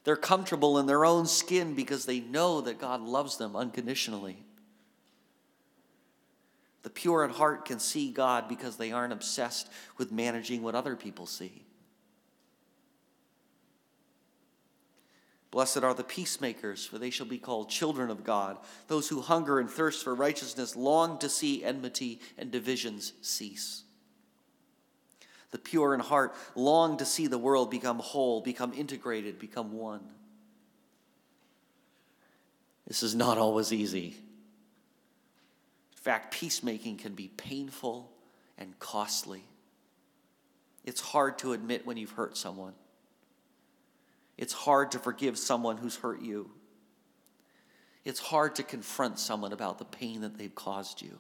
They're 0.05 0.17
comfortable 0.17 0.79
in 0.79 0.87
their 0.87 1.05
own 1.05 1.27
skin 1.27 1.75
because 1.75 2.07
they 2.07 2.21
know 2.21 2.61
that 2.63 2.81
God 2.81 3.01
loves 3.01 3.37
them 3.37 3.55
unconditionally. 3.55 4.45
The 6.83 6.91
pure 6.91 7.25
in 7.25 7.31
heart 7.31 7.65
can 7.65 7.79
see 7.79 8.11
God 8.11 8.49
because 8.49 8.77
they 8.77 8.91
aren't 8.91 9.13
obsessed 9.13 9.71
with 9.99 10.11
managing 10.11 10.63
what 10.63 10.75
other 10.75 10.97
people 10.97 11.27
see. 11.27 11.65
Blessed 15.53 15.85
are 15.85 15.95
the 15.95 16.03
peacemakers, 16.03 16.87
for 16.87 16.99
they 16.99 17.11
shall 17.11 17.27
be 17.27 17.39
called 17.39 17.69
children 17.69 18.11
of 18.11 18.25
God. 18.25 18.57
Those 18.89 19.09
who 19.09 19.21
hunger 19.21 19.61
and 19.61 19.71
thirst 19.71 20.03
for 20.03 20.15
righteousness 20.15 20.75
long 20.75 21.19
to 21.19 21.29
see 21.29 21.63
enmity 21.63 22.21
and 22.39 22.51
divisions 22.51 23.13
cease. 23.21 23.85
The 25.53 25.59
pure 25.59 25.95
in 25.95 26.01
heart 26.01 26.35
long 26.57 26.97
to 26.97 27.05
see 27.05 27.29
the 27.29 27.39
world 27.39 27.71
become 27.71 28.01
whole, 28.01 28.41
become 28.41 28.73
integrated, 28.75 29.39
become 29.39 29.73
one. 29.73 30.01
This 32.87 33.03
is 33.03 33.15
not 33.15 33.39
always 33.39 33.73
easy 33.73 34.17
In 35.93 35.99
fact, 36.03 36.35
peacemaking 36.35 36.97
can 36.97 37.15
be 37.15 37.29
painful 37.29 38.11
and 38.59 38.77
costly. 38.81 39.45
It's 40.85 41.01
hard 41.01 41.39
to 41.39 41.53
admit 41.53 41.87
when 41.87 41.97
you've 41.97 42.11
hurt 42.11 42.37
someone. 42.37 42.75
It's 44.37 44.53
hard 44.53 44.91
to 44.93 44.99
forgive 44.99 45.39
someone 45.39 45.77
who's 45.77 45.97
hurt 45.97 46.21
you. 46.21 46.51
It's 48.05 48.19
hard 48.19 48.57
to 48.57 48.65
confront 48.65 49.21
someone 49.21 49.53
about 49.53 49.79
the 49.79 49.85
pain 49.85 50.23
that 50.23 50.37
they've 50.37 50.55
caused 50.55 51.03
you. 51.03 51.19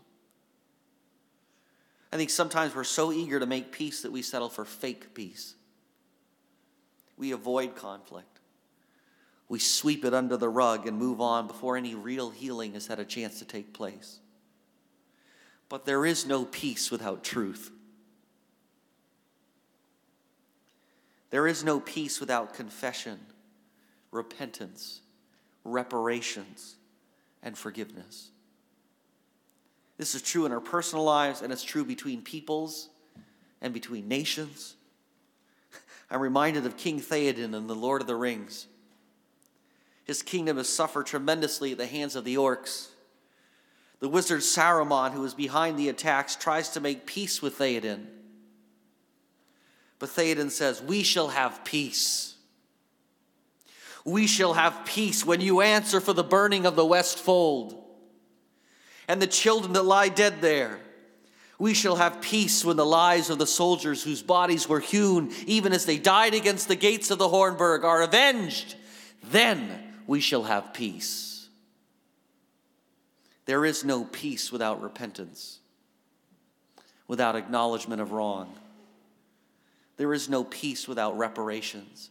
I 2.12 2.16
think 2.16 2.28
sometimes 2.28 2.74
we're 2.74 2.84
so 2.84 3.10
eager 3.10 3.40
to 3.40 3.46
make 3.46 3.72
peace 3.72 4.02
that 4.02 4.12
we 4.12 4.20
settle 4.20 4.50
for 4.50 4.66
fake 4.66 5.14
peace. 5.14 5.54
We 7.16 7.32
avoid 7.32 7.74
conflict. 7.74 8.40
We 9.48 9.58
sweep 9.58 10.04
it 10.04 10.12
under 10.12 10.36
the 10.36 10.48
rug 10.48 10.86
and 10.86 10.98
move 10.98 11.20
on 11.20 11.46
before 11.46 11.76
any 11.76 11.94
real 11.94 12.30
healing 12.30 12.74
has 12.74 12.86
had 12.86 12.98
a 12.98 13.04
chance 13.04 13.38
to 13.38 13.44
take 13.46 13.72
place. 13.72 14.18
But 15.68 15.86
there 15.86 16.04
is 16.04 16.26
no 16.26 16.44
peace 16.44 16.90
without 16.90 17.24
truth. 17.24 17.70
There 21.30 21.46
is 21.46 21.64
no 21.64 21.80
peace 21.80 22.20
without 22.20 22.52
confession, 22.52 23.18
repentance, 24.10 25.00
reparations, 25.64 26.76
and 27.42 27.56
forgiveness. 27.56 28.30
This 30.02 30.16
is 30.16 30.22
true 30.22 30.46
in 30.46 30.50
our 30.50 30.58
personal 30.58 31.04
lives, 31.04 31.42
and 31.42 31.52
it's 31.52 31.62
true 31.62 31.84
between 31.84 32.22
peoples 32.22 32.88
and 33.60 33.72
between 33.72 34.08
nations. 34.08 34.74
I'm 36.10 36.20
reminded 36.20 36.66
of 36.66 36.76
King 36.76 36.98
Theoden 36.98 37.54
in 37.54 37.68
The 37.68 37.76
Lord 37.76 38.00
of 38.00 38.08
the 38.08 38.16
Rings. 38.16 38.66
His 40.02 40.20
kingdom 40.20 40.56
has 40.56 40.68
suffered 40.68 41.06
tremendously 41.06 41.70
at 41.70 41.78
the 41.78 41.86
hands 41.86 42.16
of 42.16 42.24
the 42.24 42.34
orcs. 42.34 42.88
The 44.00 44.08
wizard 44.08 44.40
Saruman, 44.40 45.12
who 45.12 45.24
is 45.24 45.34
behind 45.34 45.78
the 45.78 45.88
attacks, 45.88 46.34
tries 46.34 46.70
to 46.70 46.80
make 46.80 47.06
peace 47.06 47.40
with 47.40 47.56
Theoden. 47.56 48.06
But 50.00 50.08
Theoden 50.08 50.50
says, 50.50 50.82
We 50.82 51.04
shall 51.04 51.28
have 51.28 51.64
peace. 51.64 52.34
We 54.04 54.26
shall 54.26 54.54
have 54.54 54.84
peace 54.84 55.24
when 55.24 55.40
you 55.40 55.60
answer 55.60 56.00
for 56.00 56.12
the 56.12 56.24
burning 56.24 56.66
of 56.66 56.74
the 56.74 56.84
Westfold 56.84 57.81
and 59.08 59.20
the 59.20 59.26
children 59.26 59.72
that 59.74 59.82
lie 59.82 60.08
dead 60.08 60.40
there. 60.40 60.78
We 61.58 61.74
shall 61.74 61.96
have 61.96 62.20
peace 62.20 62.64
when 62.64 62.76
the 62.76 62.86
lives 62.86 63.30
of 63.30 63.38
the 63.38 63.46
soldiers 63.46 64.02
whose 64.02 64.22
bodies 64.22 64.68
were 64.68 64.80
hewn, 64.80 65.30
even 65.46 65.72
as 65.72 65.86
they 65.86 65.98
died 65.98 66.34
against 66.34 66.66
the 66.68 66.76
gates 66.76 67.10
of 67.10 67.18
the 67.18 67.28
Hornburg, 67.28 67.84
are 67.84 68.02
avenged. 68.02 68.74
Then 69.30 69.94
we 70.06 70.20
shall 70.20 70.42
have 70.44 70.74
peace. 70.74 71.48
There 73.44 73.64
is 73.64 73.84
no 73.84 74.04
peace 74.04 74.50
without 74.50 74.82
repentance, 74.82 75.58
without 77.06 77.36
acknowledgement 77.36 78.00
of 78.00 78.12
wrong. 78.12 78.52
There 79.96 80.14
is 80.14 80.28
no 80.28 80.44
peace 80.44 80.88
without 80.88 81.18
reparations. 81.18 82.10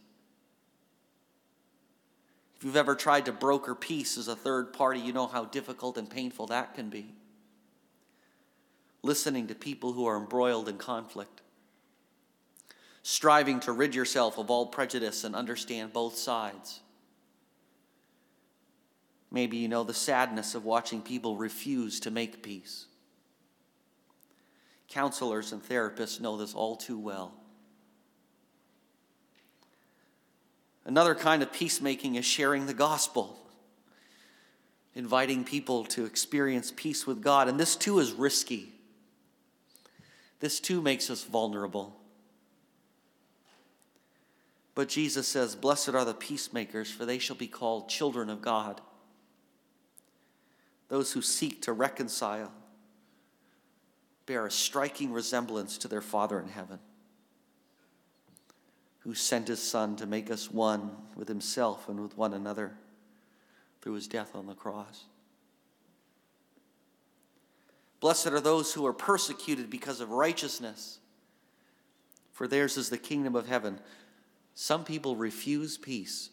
If 2.62 2.66
you've 2.66 2.76
ever 2.76 2.94
tried 2.94 3.24
to 3.24 3.32
broker 3.32 3.74
peace 3.74 4.16
as 4.16 4.28
a 4.28 4.36
third 4.36 4.72
party, 4.72 5.00
you 5.00 5.12
know 5.12 5.26
how 5.26 5.46
difficult 5.46 5.98
and 5.98 6.08
painful 6.08 6.46
that 6.46 6.76
can 6.76 6.90
be. 6.90 7.12
Listening 9.02 9.48
to 9.48 9.54
people 9.56 9.94
who 9.94 10.06
are 10.06 10.16
embroiled 10.16 10.68
in 10.68 10.78
conflict, 10.78 11.40
striving 13.02 13.58
to 13.58 13.72
rid 13.72 13.96
yourself 13.96 14.38
of 14.38 14.48
all 14.48 14.66
prejudice 14.66 15.24
and 15.24 15.34
understand 15.34 15.92
both 15.92 16.16
sides. 16.16 16.78
Maybe 19.32 19.56
you 19.56 19.66
know 19.66 19.82
the 19.82 19.92
sadness 19.92 20.54
of 20.54 20.64
watching 20.64 21.02
people 21.02 21.36
refuse 21.36 21.98
to 21.98 22.12
make 22.12 22.44
peace. 22.44 22.86
Counselors 24.86 25.50
and 25.50 25.60
therapists 25.68 26.20
know 26.20 26.36
this 26.36 26.54
all 26.54 26.76
too 26.76 26.96
well. 26.96 27.41
Another 30.84 31.14
kind 31.14 31.42
of 31.42 31.52
peacemaking 31.52 32.16
is 32.16 32.24
sharing 32.24 32.66
the 32.66 32.74
gospel, 32.74 33.38
inviting 34.94 35.44
people 35.44 35.84
to 35.86 36.04
experience 36.04 36.72
peace 36.74 37.06
with 37.06 37.22
God. 37.22 37.48
And 37.48 37.58
this 37.58 37.76
too 37.76 37.98
is 37.98 38.12
risky. 38.12 38.72
This 40.40 40.58
too 40.58 40.82
makes 40.82 41.08
us 41.08 41.22
vulnerable. 41.22 41.96
But 44.74 44.88
Jesus 44.88 45.28
says, 45.28 45.54
Blessed 45.54 45.90
are 45.90 46.04
the 46.04 46.14
peacemakers, 46.14 46.90
for 46.90 47.04
they 47.04 47.18
shall 47.18 47.36
be 47.36 47.46
called 47.46 47.88
children 47.88 48.28
of 48.28 48.42
God 48.42 48.80
those 50.92 51.10
who 51.10 51.22
seek 51.22 51.62
to 51.62 51.72
reconcile, 51.72 52.52
bear 54.26 54.44
a 54.44 54.50
striking 54.50 55.10
resemblance 55.10 55.78
to 55.78 55.88
their 55.88 56.02
Father 56.02 56.38
in 56.38 56.48
heaven, 56.48 56.78
who 59.04 59.14
sent 59.14 59.48
his 59.48 59.60
Son 59.60 59.96
to 59.96 60.06
make 60.06 60.30
us 60.30 60.50
one 60.50 60.90
with 61.16 61.28
himself 61.28 61.88
and 61.88 62.00
with 62.00 62.16
one 62.16 62.32
another 62.32 62.72
through 63.80 63.94
his 63.94 64.06
death 64.06 64.34
on 64.34 64.46
the 64.46 64.54
cross. 64.54 65.04
Blessed 68.00 68.28
are 68.28 68.40
those 68.40 68.72
who 68.72 68.86
are 68.86 68.92
persecuted 68.92 69.70
because 69.70 70.00
of 70.00 70.10
righteousness, 70.10 70.98
for 72.32 72.46
theirs 72.46 72.76
is 72.76 72.90
the 72.90 72.98
kingdom 72.98 73.34
of 73.34 73.46
heaven. 73.46 73.78
Some 74.54 74.84
people 74.84 75.16
refuse 75.16 75.78
peace. 75.78 76.30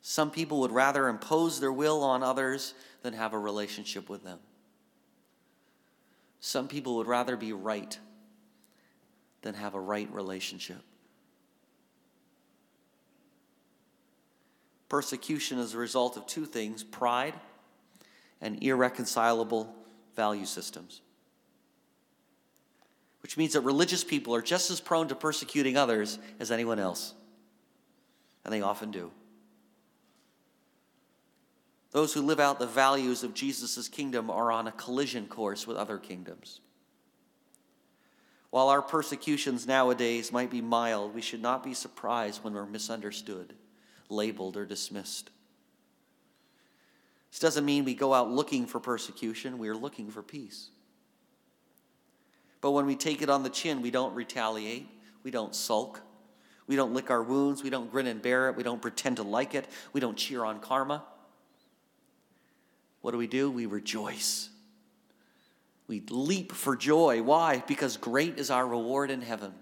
Some 0.00 0.30
people 0.30 0.60
would 0.60 0.72
rather 0.72 1.08
impose 1.08 1.60
their 1.60 1.72
will 1.72 2.02
on 2.02 2.22
others 2.22 2.74
than 3.02 3.14
have 3.14 3.32
a 3.32 3.38
relationship 3.38 4.08
with 4.08 4.24
them. 4.24 4.38
Some 6.40 6.68
people 6.68 6.96
would 6.96 7.06
rather 7.06 7.36
be 7.36 7.52
right 7.52 7.98
than 9.42 9.54
have 9.54 9.74
a 9.74 9.80
right 9.80 10.12
relationship. 10.12 10.82
Persecution 14.92 15.58
is 15.58 15.72
a 15.72 15.78
result 15.78 16.18
of 16.18 16.26
two 16.26 16.44
things 16.44 16.84
pride 16.84 17.32
and 18.42 18.62
irreconcilable 18.62 19.74
value 20.14 20.44
systems. 20.44 21.00
Which 23.22 23.38
means 23.38 23.54
that 23.54 23.62
religious 23.62 24.04
people 24.04 24.34
are 24.34 24.42
just 24.42 24.70
as 24.70 24.82
prone 24.82 25.08
to 25.08 25.14
persecuting 25.14 25.78
others 25.78 26.18
as 26.38 26.50
anyone 26.50 26.78
else. 26.78 27.14
And 28.44 28.52
they 28.52 28.60
often 28.60 28.90
do. 28.90 29.10
Those 31.92 32.12
who 32.12 32.20
live 32.20 32.38
out 32.38 32.58
the 32.58 32.66
values 32.66 33.24
of 33.24 33.32
Jesus' 33.32 33.88
kingdom 33.88 34.28
are 34.28 34.52
on 34.52 34.66
a 34.66 34.72
collision 34.72 35.26
course 35.26 35.66
with 35.66 35.78
other 35.78 35.96
kingdoms. 35.96 36.60
While 38.50 38.68
our 38.68 38.82
persecutions 38.82 39.66
nowadays 39.66 40.32
might 40.32 40.50
be 40.50 40.60
mild, 40.60 41.14
we 41.14 41.22
should 41.22 41.40
not 41.40 41.64
be 41.64 41.72
surprised 41.72 42.44
when 42.44 42.52
we're 42.52 42.66
misunderstood, 42.66 43.54
labeled, 44.12 44.56
or 44.56 44.64
dismissed. 44.64 45.30
This 47.30 47.40
doesn't 47.40 47.64
mean 47.64 47.84
we 47.84 47.94
go 47.94 48.12
out 48.12 48.30
looking 48.30 48.66
for 48.66 48.78
persecution, 48.78 49.58
we 49.58 49.68
are 49.68 49.74
looking 49.74 50.10
for 50.10 50.22
peace. 50.22 50.68
But 52.60 52.72
when 52.72 52.86
we 52.86 52.94
take 52.94 53.22
it 53.22 53.30
on 53.30 53.42
the 53.42 53.50
chin, 53.50 53.82
we 53.82 53.90
don't 53.90 54.14
retaliate, 54.14 54.86
we 55.24 55.30
don't 55.30 55.54
sulk, 55.54 56.00
we 56.66 56.76
don't 56.76 56.92
lick 56.92 57.10
our 57.10 57.22
wounds, 57.22 57.62
we 57.62 57.70
don't 57.70 57.90
grin 57.90 58.06
and 58.06 58.22
bear 58.22 58.48
it, 58.48 58.56
we 58.56 58.62
don't 58.62 58.80
pretend 58.80 59.16
to 59.16 59.22
like 59.22 59.54
it, 59.54 59.66
we 59.92 60.00
don't 60.00 60.16
cheer 60.16 60.44
on 60.44 60.60
karma. 60.60 61.02
What 63.00 63.10
do 63.10 63.18
we 63.18 63.26
do? 63.26 63.50
We 63.50 63.66
rejoice. 63.66 64.48
we 65.88 66.00
leap 66.08 66.52
for 66.52 66.76
joy. 66.76 67.22
Why? 67.22 67.64
Because 67.66 67.96
great 67.96 68.38
is 68.38 68.50
our 68.50 68.66
reward 68.66 69.10
in 69.10 69.20
heaven. 69.20 69.52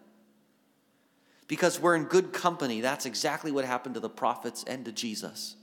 Because 1.51 1.81
we're 1.81 1.97
in 1.97 2.05
good 2.05 2.33
company. 2.33 2.81
That's 2.81 3.07
exactly 3.07 3.51
what 3.51 3.65
happened 3.65 3.97
to 3.97 4.01
the 4.01 4.09
prophets 4.09 4.63
and 4.69 4.85
to 4.85 4.93
Jesus. 4.93 5.57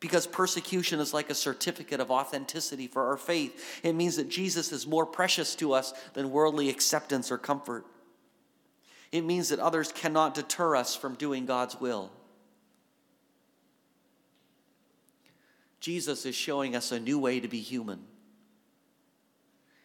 Because 0.00 0.26
persecution 0.26 1.00
is 1.00 1.12
like 1.12 1.28
a 1.28 1.34
certificate 1.34 2.00
of 2.00 2.10
authenticity 2.10 2.86
for 2.86 3.08
our 3.08 3.18
faith. 3.18 3.82
It 3.82 3.92
means 3.92 4.16
that 4.16 4.30
Jesus 4.30 4.72
is 4.72 4.86
more 4.86 5.04
precious 5.04 5.54
to 5.56 5.74
us 5.74 5.92
than 6.14 6.30
worldly 6.30 6.70
acceptance 6.70 7.30
or 7.30 7.36
comfort. 7.36 7.84
It 9.12 9.20
means 9.20 9.50
that 9.50 9.58
others 9.58 9.92
cannot 9.92 10.32
deter 10.32 10.76
us 10.76 10.96
from 10.96 11.14
doing 11.16 11.44
God's 11.44 11.78
will. 11.78 12.10
Jesus 15.78 16.24
is 16.24 16.34
showing 16.34 16.74
us 16.74 16.90
a 16.90 16.98
new 16.98 17.18
way 17.18 17.38
to 17.38 17.48
be 17.48 17.60
human. 17.60 18.00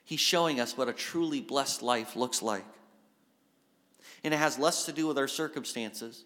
He's 0.06 0.22
showing 0.22 0.62
us 0.62 0.78
what 0.78 0.88
a 0.88 0.94
truly 0.94 1.42
blessed 1.42 1.84
life 1.84 2.16
looks 2.16 2.42
like. 2.42 2.64
And 4.24 4.34
it 4.34 4.38
has 4.38 4.58
less 4.58 4.86
to 4.86 4.92
do 4.92 5.08
with 5.08 5.18
our 5.18 5.28
circumstances, 5.28 6.26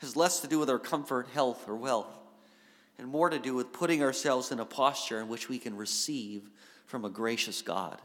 it 0.00 0.04
has 0.04 0.16
less 0.16 0.40
to 0.40 0.48
do 0.48 0.58
with 0.58 0.70
our 0.70 0.78
comfort, 0.78 1.28
health, 1.28 1.68
or 1.68 1.76
wealth, 1.76 2.14
and 2.98 3.08
more 3.08 3.30
to 3.30 3.38
do 3.38 3.54
with 3.54 3.72
putting 3.72 4.02
ourselves 4.02 4.52
in 4.52 4.60
a 4.60 4.64
posture 4.64 5.20
in 5.20 5.28
which 5.28 5.48
we 5.48 5.58
can 5.58 5.76
receive 5.76 6.50
from 6.86 7.04
a 7.04 7.10
gracious 7.10 7.62
God. 7.62 8.00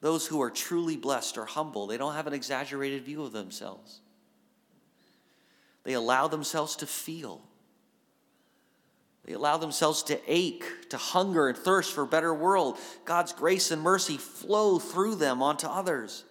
Those 0.00 0.26
who 0.26 0.40
are 0.40 0.50
truly 0.50 0.96
blessed 0.96 1.36
are 1.36 1.44
humble. 1.44 1.86
They 1.86 1.98
don't 1.98 2.14
have 2.14 2.26
an 2.26 2.32
exaggerated 2.32 3.04
view 3.04 3.22
of 3.22 3.32
themselves. 3.32 4.00
They 5.84 5.92
allow 5.92 6.28
themselves 6.28 6.76
to 6.76 6.86
feel. 6.86 7.42
They 9.24 9.34
allow 9.34 9.58
themselves 9.58 10.02
to 10.04 10.20
ache, 10.26 10.64
to 10.88 10.96
hunger 10.96 11.48
and 11.48 11.56
thirst 11.58 11.92
for 11.92 12.02
a 12.02 12.06
better 12.06 12.34
world. 12.34 12.78
God's 13.04 13.32
grace 13.32 13.70
and 13.70 13.82
mercy 13.82 14.16
flow 14.16 14.78
through 14.78 15.16
them 15.16 15.42
onto 15.42 15.66
others. 15.66 16.24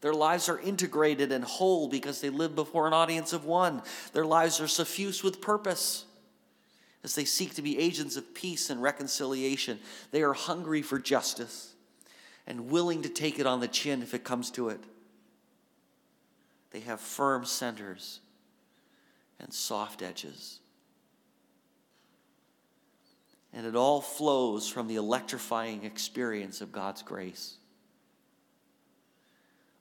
Their 0.00 0.14
lives 0.14 0.48
are 0.48 0.58
integrated 0.58 1.30
and 1.30 1.44
whole 1.44 1.88
because 1.88 2.20
they 2.20 2.30
live 2.30 2.54
before 2.54 2.86
an 2.86 2.94
audience 2.94 3.32
of 3.32 3.44
one. 3.44 3.82
Their 4.12 4.24
lives 4.24 4.60
are 4.60 4.68
suffused 4.68 5.22
with 5.22 5.42
purpose 5.42 6.06
as 7.04 7.14
they 7.14 7.24
seek 7.24 7.54
to 7.54 7.62
be 7.62 7.78
agents 7.78 8.16
of 8.16 8.34
peace 8.34 8.70
and 8.70 8.82
reconciliation. 8.82 9.78
They 10.10 10.22
are 10.22 10.32
hungry 10.32 10.82
for 10.82 10.98
justice 10.98 11.74
and 12.46 12.70
willing 12.70 13.02
to 13.02 13.08
take 13.08 13.38
it 13.38 13.46
on 13.46 13.60
the 13.60 13.68
chin 13.68 14.02
if 14.02 14.14
it 14.14 14.24
comes 14.24 14.50
to 14.52 14.70
it. 14.70 14.80
They 16.70 16.80
have 16.80 17.00
firm 17.00 17.44
centers 17.44 18.20
and 19.38 19.52
soft 19.52 20.02
edges. 20.02 20.59
And 23.52 23.66
it 23.66 23.74
all 23.74 24.00
flows 24.00 24.68
from 24.68 24.86
the 24.86 24.96
electrifying 24.96 25.84
experience 25.84 26.60
of 26.60 26.72
God's 26.72 27.02
grace. 27.02 27.56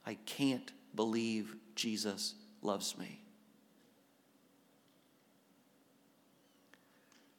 I 0.06 0.16
can't 0.26 0.72
believe 0.96 1.56
Jesus 1.76 2.34
loves 2.62 2.98
me. 2.98 3.22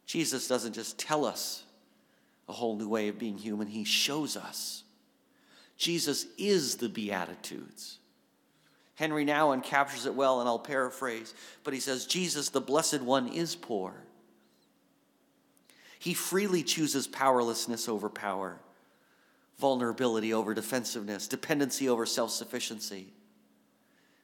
Jesus 0.06 0.48
doesn't 0.48 0.74
just 0.74 0.98
tell 0.98 1.24
us 1.24 1.64
a 2.48 2.52
whole 2.52 2.76
new 2.76 2.88
way 2.88 3.08
of 3.08 3.18
being 3.18 3.38
human, 3.38 3.68
he 3.68 3.84
shows 3.84 4.36
us. 4.36 4.82
Jesus 5.76 6.26
is 6.36 6.76
the 6.76 6.88
Beatitudes. 6.88 7.98
Henri 8.96 9.24
Nouwen 9.24 9.62
captures 9.62 10.04
it 10.04 10.14
well, 10.14 10.40
and 10.40 10.48
I'll 10.48 10.58
paraphrase, 10.58 11.32
but 11.64 11.72
he 11.72 11.80
says, 11.80 12.06
Jesus, 12.06 12.50
the 12.50 12.60
Blessed 12.60 13.00
One, 13.00 13.28
is 13.28 13.54
poor. 13.54 13.94
He 16.00 16.14
freely 16.14 16.62
chooses 16.62 17.06
powerlessness 17.06 17.86
over 17.86 18.08
power, 18.08 18.58
vulnerability 19.58 20.32
over 20.32 20.54
defensiveness, 20.54 21.28
dependency 21.28 21.90
over 21.90 22.06
self 22.06 22.30
sufficiency. 22.30 23.12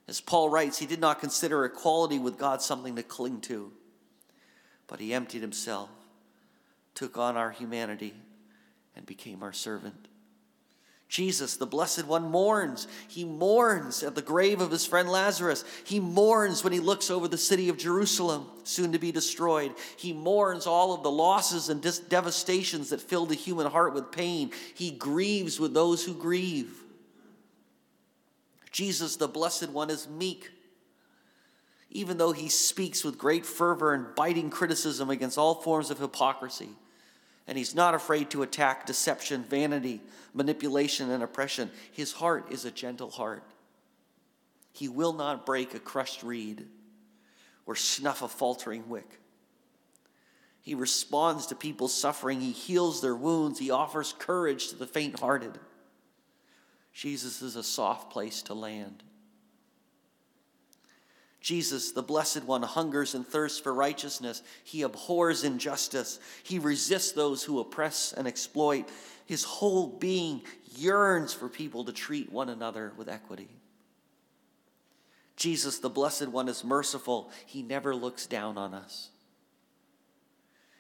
As 0.09 0.23
Paul 0.23 0.49
writes, 0.49 0.79
he 0.79 0.87
did 0.87 1.01
not 1.01 1.21
consider 1.21 1.67
equality 1.67 2.19
with 2.19 2.39
God 2.39 2.63
something 2.63 2.97
to 2.97 3.03
cling 3.03 3.43
to, 3.43 3.73
but 4.87 5.01
he 5.01 5.13
emptied 5.13 5.43
himself, 5.43 5.91
took 6.95 7.19
on 7.19 7.37
our 7.37 7.51
humanity, 7.51 8.15
and 8.97 9.05
became 9.05 9.43
our 9.43 9.53
servant. 9.53 10.09
Jesus, 11.09 11.57
the 11.57 11.67
Blessed 11.67 12.07
One, 12.07 12.31
mourns. 12.31 12.89
He 13.07 13.25
mourns 13.25 14.03
at 14.03 14.17
the 14.17 14.23
grave 14.23 14.61
of 14.61 14.73
his 14.73 14.85
friend 14.85 15.09
Lazarus. 15.09 15.65
He 15.85 16.01
mourns 16.01 16.65
when 16.65 16.73
he 16.73 16.81
looks 16.81 17.11
over 17.11 17.29
the 17.29 17.39
city 17.39 17.69
of 17.69 17.79
Jerusalem, 17.79 18.47
soon 18.65 18.91
to 18.93 18.99
be 18.99 19.13
destroyed. 19.13 19.73
He 19.97 20.13
mourns 20.13 20.67
all 20.67 20.93
of 20.93 21.05
the 21.05 21.11
losses 21.11 21.69
and 21.69 21.81
dis- 21.81 22.01
devastations 22.01 22.91
that 22.91 23.01
fill 23.01 23.25
the 23.25 23.37
human 23.37 23.69
heart 23.69 23.95
with 23.95 24.11
pain. 24.11 24.51
He 24.75 24.91
grieves 24.91 25.61
with 25.61 25.75
those 25.75 26.05
who 26.05 26.13
grieve. 26.13 26.83
Jesus, 28.73 29.15
the 29.15 29.29
Blessed 29.29 29.71
One, 29.71 29.91
is 29.91 30.09
meek. 30.09 30.51
Even 31.91 32.19
though 32.19 32.33
he 32.33 32.49
speaks 32.49 33.05
with 33.05 33.17
great 33.17 33.47
fervor 33.47 33.95
and 33.95 34.13
biting 34.17 34.51
criticism 34.51 35.09
against 35.09 35.39
all 35.39 35.55
forms 35.55 35.91
of 35.93 36.01
hypocrisy, 36.01 36.71
and 37.47 37.57
he's 37.57 37.75
not 37.75 37.95
afraid 37.95 38.31
to 38.31 38.43
attack 38.43 38.87
deception, 38.87 39.45
vanity, 39.45 40.01
manipulation, 40.35 41.11
and 41.11 41.23
oppression. 41.23 41.71
His 41.93 42.13
heart 42.13 42.51
is 42.51 42.65
a 42.65 42.71
gentle 42.71 43.11
heart. 43.11 43.45
He 44.73 44.89
will 44.89 45.13
not 45.13 45.47
break 45.47 45.75
a 45.75 45.79
crushed 45.79 46.23
reed 46.23 46.67
or 47.65 47.77
snuff 47.77 48.23
a 48.23 48.29
faltering 48.29 48.89
wick. 48.89 49.21
He 50.61 50.75
responds 50.75 51.47
to 51.47 51.55
people's 51.55 51.95
suffering. 51.95 52.41
He 52.41 52.51
heals 52.51 53.01
their 53.01 53.15
wounds. 53.15 53.59
He 53.59 53.71
offers 53.71 54.15
courage 54.19 54.69
to 54.71 54.77
the 54.77 54.87
faint 54.87 55.21
hearted. 55.21 55.59
Jesus 56.93 57.43
is 57.43 57.55
a 57.55 57.63
soft 57.63 58.11
place 58.11 58.43
to 58.43 58.55
land. 58.55 59.05
Jesus, 61.47 61.93
the 61.93 62.03
Blessed 62.03 62.43
One, 62.43 62.65
hungers 62.65 63.15
and 63.15 63.25
thirsts 63.25 63.61
for 63.61 63.73
righteousness. 63.73 64.43
He 64.65 64.83
abhors 64.83 65.45
injustice. 65.45 66.19
He 66.43 66.59
resists 66.59 67.13
those 67.13 67.45
who 67.45 67.61
oppress 67.61 68.13
and 68.13 68.27
exploit. 68.27 68.89
His 69.27 69.45
whole 69.45 69.87
being 69.87 70.43
yearns 70.75 71.33
for 71.33 71.49
people 71.49 71.85
to 71.85 71.93
treat 71.93 72.33
one 72.33 72.49
another 72.49 72.93
with 72.97 73.09
equity. 73.09 73.49
Jesus, 75.37 75.79
the 75.79 75.89
Blessed 75.89 76.27
One, 76.27 76.49
is 76.49 76.65
merciful. 76.65 77.31
He 77.47 77.63
never 77.63 77.95
looks 77.95 78.27
down 78.27 78.59
on 78.59 78.75
us. 78.75 79.11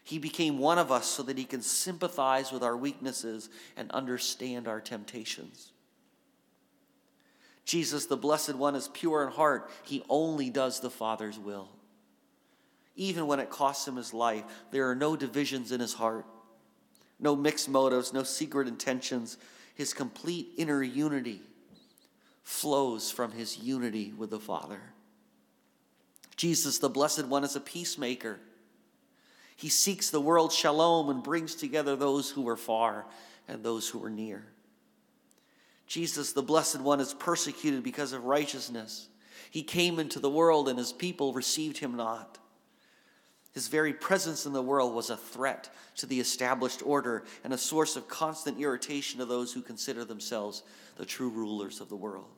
He 0.02 0.18
became 0.18 0.58
one 0.58 0.78
of 0.78 0.90
us 0.90 1.06
so 1.06 1.22
that 1.22 1.38
he 1.38 1.44
can 1.44 1.62
sympathize 1.62 2.50
with 2.50 2.64
our 2.64 2.76
weaknesses 2.76 3.50
and 3.76 3.88
understand 3.92 4.66
our 4.66 4.80
temptations. 4.80 5.70
Jesus, 7.66 8.06
the 8.06 8.16
Blessed 8.16 8.54
One, 8.54 8.76
is 8.76 8.88
pure 8.88 9.24
in 9.24 9.32
heart. 9.32 9.70
He 9.84 10.02
only 10.08 10.50
does 10.50 10.80
the 10.80 10.88
Father's 10.88 11.38
will. 11.38 11.68
Even 12.94 13.26
when 13.26 13.40
it 13.40 13.50
costs 13.50 13.86
him 13.86 13.96
his 13.96 14.14
life, 14.14 14.44
there 14.70 14.88
are 14.88 14.94
no 14.94 15.16
divisions 15.16 15.72
in 15.72 15.80
his 15.80 15.92
heart, 15.92 16.24
no 17.20 17.34
mixed 17.36 17.68
motives, 17.68 18.12
no 18.12 18.22
secret 18.22 18.68
intentions. 18.68 19.36
His 19.74 19.92
complete 19.92 20.52
inner 20.56 20.82
unity 20.82 21.42
flows 22.44 23.10
from 23.10 23.32
his 23.32 23.58
unity 23.58 24.14
with 24.16 24.30
the 24.30 24.40
Father. 24.40 24.80
Jesus, 26.36 26.78
the 26.78 26.88
Blessed 26.88 27.26
One, 27.26 27.42
is 27.42 27.56
a 27.56 27.60
peacemaker. 27.60 28.38
He 29.56 29.68
seeks 29.68 30.10
the 30.10 30.20
world 30.20 30.52
shalom 30.52 31.08
and 31.08 31.22
brings 31.22 31.56
together 31.56 31.96
those 31.96 32.30
who 32.30 32.48
are 32.48 32.56
far 32.56 33.06
and 33.48 33.64
those 33.64 33.88
who 33.88 34.02
are 34.04 34.10
near. 34.10 34.44
Jesus, 35.86 36.32
the 36.32 36.42
Blessed 36.42 36.80
One, 36.80 37.00
is 37.00 37.14
persecuted 37.14 37.82
because 37.82 38.12
of 38.12 38.24
righteousness. 38.24 39.08
He 39.50 39.62
came 39.62 39.98
into 39.98 40.18
the 40.18 40.30
world 40.30 40.68
and 40.68 40.78
his 40.78 40.92
people 40.92 41.32
received 41.32 41.78
him 41.78 41.96
not. 41.96 42.38
His 43.52 43.68
very 43.68 43.94
presence 43.94 44.44
in 44.44 44.52
the 44.52 44.60
world 44.60 44.94
was 44.94 45.08
a 45.08 45.16
threat 45.16 45.70
to 45.96 46.06
the 46.06 46.20
established 46.20 46.82
order 46.84 47.24
and 47.42 47.54
a 47.54 47.58
source 47.58 47.96
of 47.96 48.06
constant 48.06 48.60
irritation 48.60 49.18
to 49.20 49.24
those 49.24 49.52
who 49.52 49.62
consider 49.62 50.04
themselves 50.04 50.62
the 50.96 51.06
true 51.06 51.30
rulers 51.30 51.80
of 51.80 51.88
the 51.88 51.96
world. 51.96 52.28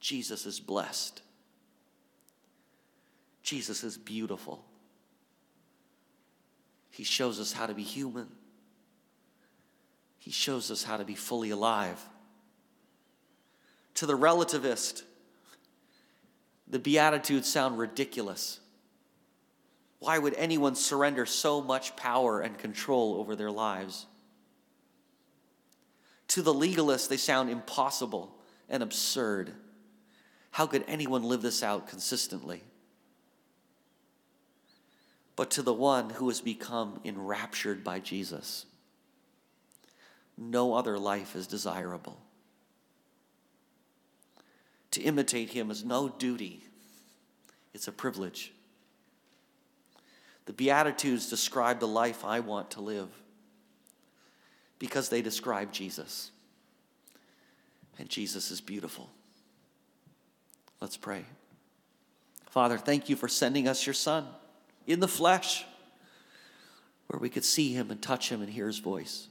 Jesus 0.00 0.44
is 0.44 0.60
blessed. 0.60 1.22
Jesus 3.42 3.84
is 3.84 3.96
beautiful. 3.96 4.64
He 6.90 7.04
shows 7.04 7.40
us 7.40 7.52
how 7.52 7.66
to 7.66 7.74
be 7.74 7.84
human. 7.84 8.28
He 10.22 10.30
shows 10.30 10.70
us 10.70 10.84
how 10.84 10.96
to 10.96 11.04
be 11.04 11.16
fully 11.16 11.50
alive. 11.50 12.00
To 13.94 14.06
the 14.06 14.16
relativist, 14.16 15.02
the 16.68 16.78
Beatitudes 16.78 17.52
sound 17.52 17.76
ridiculous. 17.76 18.60
Why 19.98 20.18
would 20.18 20.34
anyone 20.34 20.76
surrender 20.76 21.26
so 21.26 21.60
much 21.60 21.96
power 21.96 22.40
and 22.40 22.56
control 22.56 23.16
over 23.16 23.34
their 23.34 23.50
lives? 23.50 24.06
To 26.28 26.42
the 26.42 26.54
legalist, 26.54 27.10
they 27.10 27.16
sound 27.16 27.50
impossible 27.50 28.32
and 28.68 28.80
absurd. 28.80 29.52
How 30.52 30.66
could 30.66 30.84
anyone 30.86 31.24
live 31.24 31.42
this 31.42 31.64
out 31.64 31.88
consistently? 31.88 32.62
but 35.36 35.50
to 35.50 35.62
the 35.62 35.72
one 35.72 36.10
who 36.10 36.28
has 36.28 36.40
become 36.40 37.00
enraptured 37.04 37.82
by 37.82 37.98
Jesus. 37.98 38.66
No 40.36 40.74
other 40.74 40.98
life 40.98 41.36
is 41.36 41.46
desirable. 41.46 42.18
To 44.92 45.02
imitate 45.02 45.50
him 45.50 45.70
is 45.70 45.84
no 45.84 46.08
duty, 46.08 46.64
it's 47.72 47.88
a 47.88 47.92
privilege. 47.92 48.52
The 50.44 50.52
Beatitudes 50.52 51.30
describe 51.30 51.78
the 51.78 51.86
life 51.86 52.24
I 52.24 52.40
want 52.40 52.72
to 52.72 52.80
live 52.80 53.08
because 54.78 55.08
they 55.08 55.22
describe 55.22 55.72
Jesus. 55.72 56.32
And 57.98 58.08
Jesus 58.08 58.50
is 58.50 58.60
beautiful. 58.60 59.08
Let's 60.80 60.96
pray. 60.96 61.24
Father, 62.50 62.76
thank 62.76 63.08
you 63.08 63.14
for 63.14 63.28
sending 63.28 63.68
us 63.68 63.86
your 63.86 63.94
Son 63.94 64.26
in 64.86 64.98
the 64.98 65.08
flesh, 65.08 65.64
where 67.06 67.20
we 67.20 67.28
could 67.28 67.44
see 67.44 67.72
him 67.72 67.90
and 67.90 68.02
touch 68.02 68.28
him 68.28 68.42
and 68.42 68.50
hear 68.50 68.66
his 68.66 68.80
voice. 68.80 69.28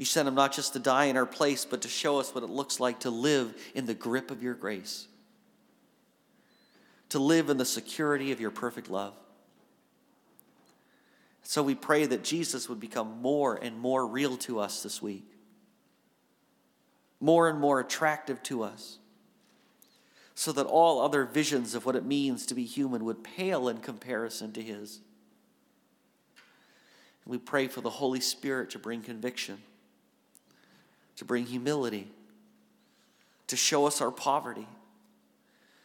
You 0.00 0.06
sent 0.06 0.26
him 0.26 0.34
not 0.34 0.52
just 0.52 0.72
to 0.72 0.78
die 0.78 1.04
in 1.04 1.18
our 1.18 1.26
place, 1.26 1.66
but 1.66 1.82
to 1.82 1.88
show 1.88 2.20
us 2.20 2.34
what 2.34 2.42
it 2.42 2.48
looks 2.48 2.80
like 2.80 3.00
to 3.00 3.10
live 3.10 3.54
in 3.74 3.84
the 3.84 3.92
grip 3.92 4.30
of 4.30 4.42
your 4.42 4.54
grace, 4.54 5.06
to 7.10 7.18
live 7.18 7.50
in 7.50 7.58
the 7.58 7.66
security 7.66 8.32
of 8.32 8.40
your 8.40 8.50
perfect 8.50 8.88
love. 8.88 9.12
So 11.42 11.62
we 11.62 11.74
pray 11.74 12.06
that 12.06 12.24
Jesus 12.24 12.66
would 12.66 12.80
become 12.80 13.20
more 13.20 13.56
and 13.56 13.78
more 13.78 14.06
real 14.06 14.38
to 14.38 14.58
us 14.58 14.82
this 14.82 15.02
week, 15.02 15.28
more 17.20 17.50
and 17.50 17.60
more 17.60 17.78
attractive 17.78 18.42
to 18.44 18.62
us, 18.62 18.96
so 20.34 20.50
that 20.52 20.64
all 20.64 21.02
other 21.02 21.26
visions 21.26 21.74
of 21.74 21.84
what 21.84 21.94
it 21.94 22.06
means 22.06 22.46
to 22.46 22.54
be 22.54 22.64
human 22.64 23.04
would 23.04 23.22
pale 23.22 23.68
in 23.68 23.76
comparison 23.76 24.50
to 24.52 24.62
his. 24.62 25.00
We 27.26 27.36
pray 27.36 27.68
for 27.68 27.82
the 27.82 27.90
Holy 27.90 28.20
Spirit 28.20 28.70
to 28.70 28.78
bring 28.78 29.02
conviction 29.02 29.58
to 31.16 31.24
bring 31.24 31.46
humility, 31.46 32.08
to 33.46 33.56
show 33.56 33.86
us 33.86 34.00
our 34.00 34.10
poverty, 34.10 34.66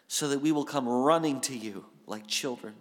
so 0.08 0.30
that 0.30 0.40
we 0.40 0.52
will 0.52 0.66
come 0.66 0.88
running 0.88 1.42
to 1.42 1.58
you 1.58 1.86
like 2.08 2.28
children, 2.28 2.74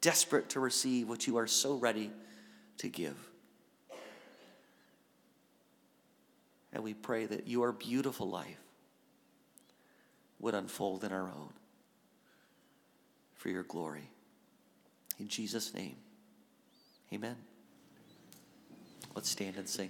desperate 0.00 0.48
to 0.50 0.60
receive 0.60 1.08
what 1.08 1.26
you 1.26 1.36
are 1.36 1.46
so 1.46 1.74
ready 1.74 2.10
to 2.78 2.88
give. 2.88 3.16
And 6.72 6.82
we 6.82 6.94
pray 6.94 7.26
that 7.26 7.48
your 7.48 7.72
beautiful 7.72 8.28
life 8.28 8.60
would 10.40 10.54
unfold 10.54 11.04
in 11.04 11.12
our 11.12 11.28
own 11.28 11.52
for 13.34 13.48
your 13.48 13.62
glory. 13.62 14.10
In 15.18 15.28
Jesus' 15.28 15.72
name, 15.72 15.96
amen. 17.12 17.36
Let's 19.14 19.30
stand 19.30 19.56
and 19.56 19.68
sing. 19.68 19.88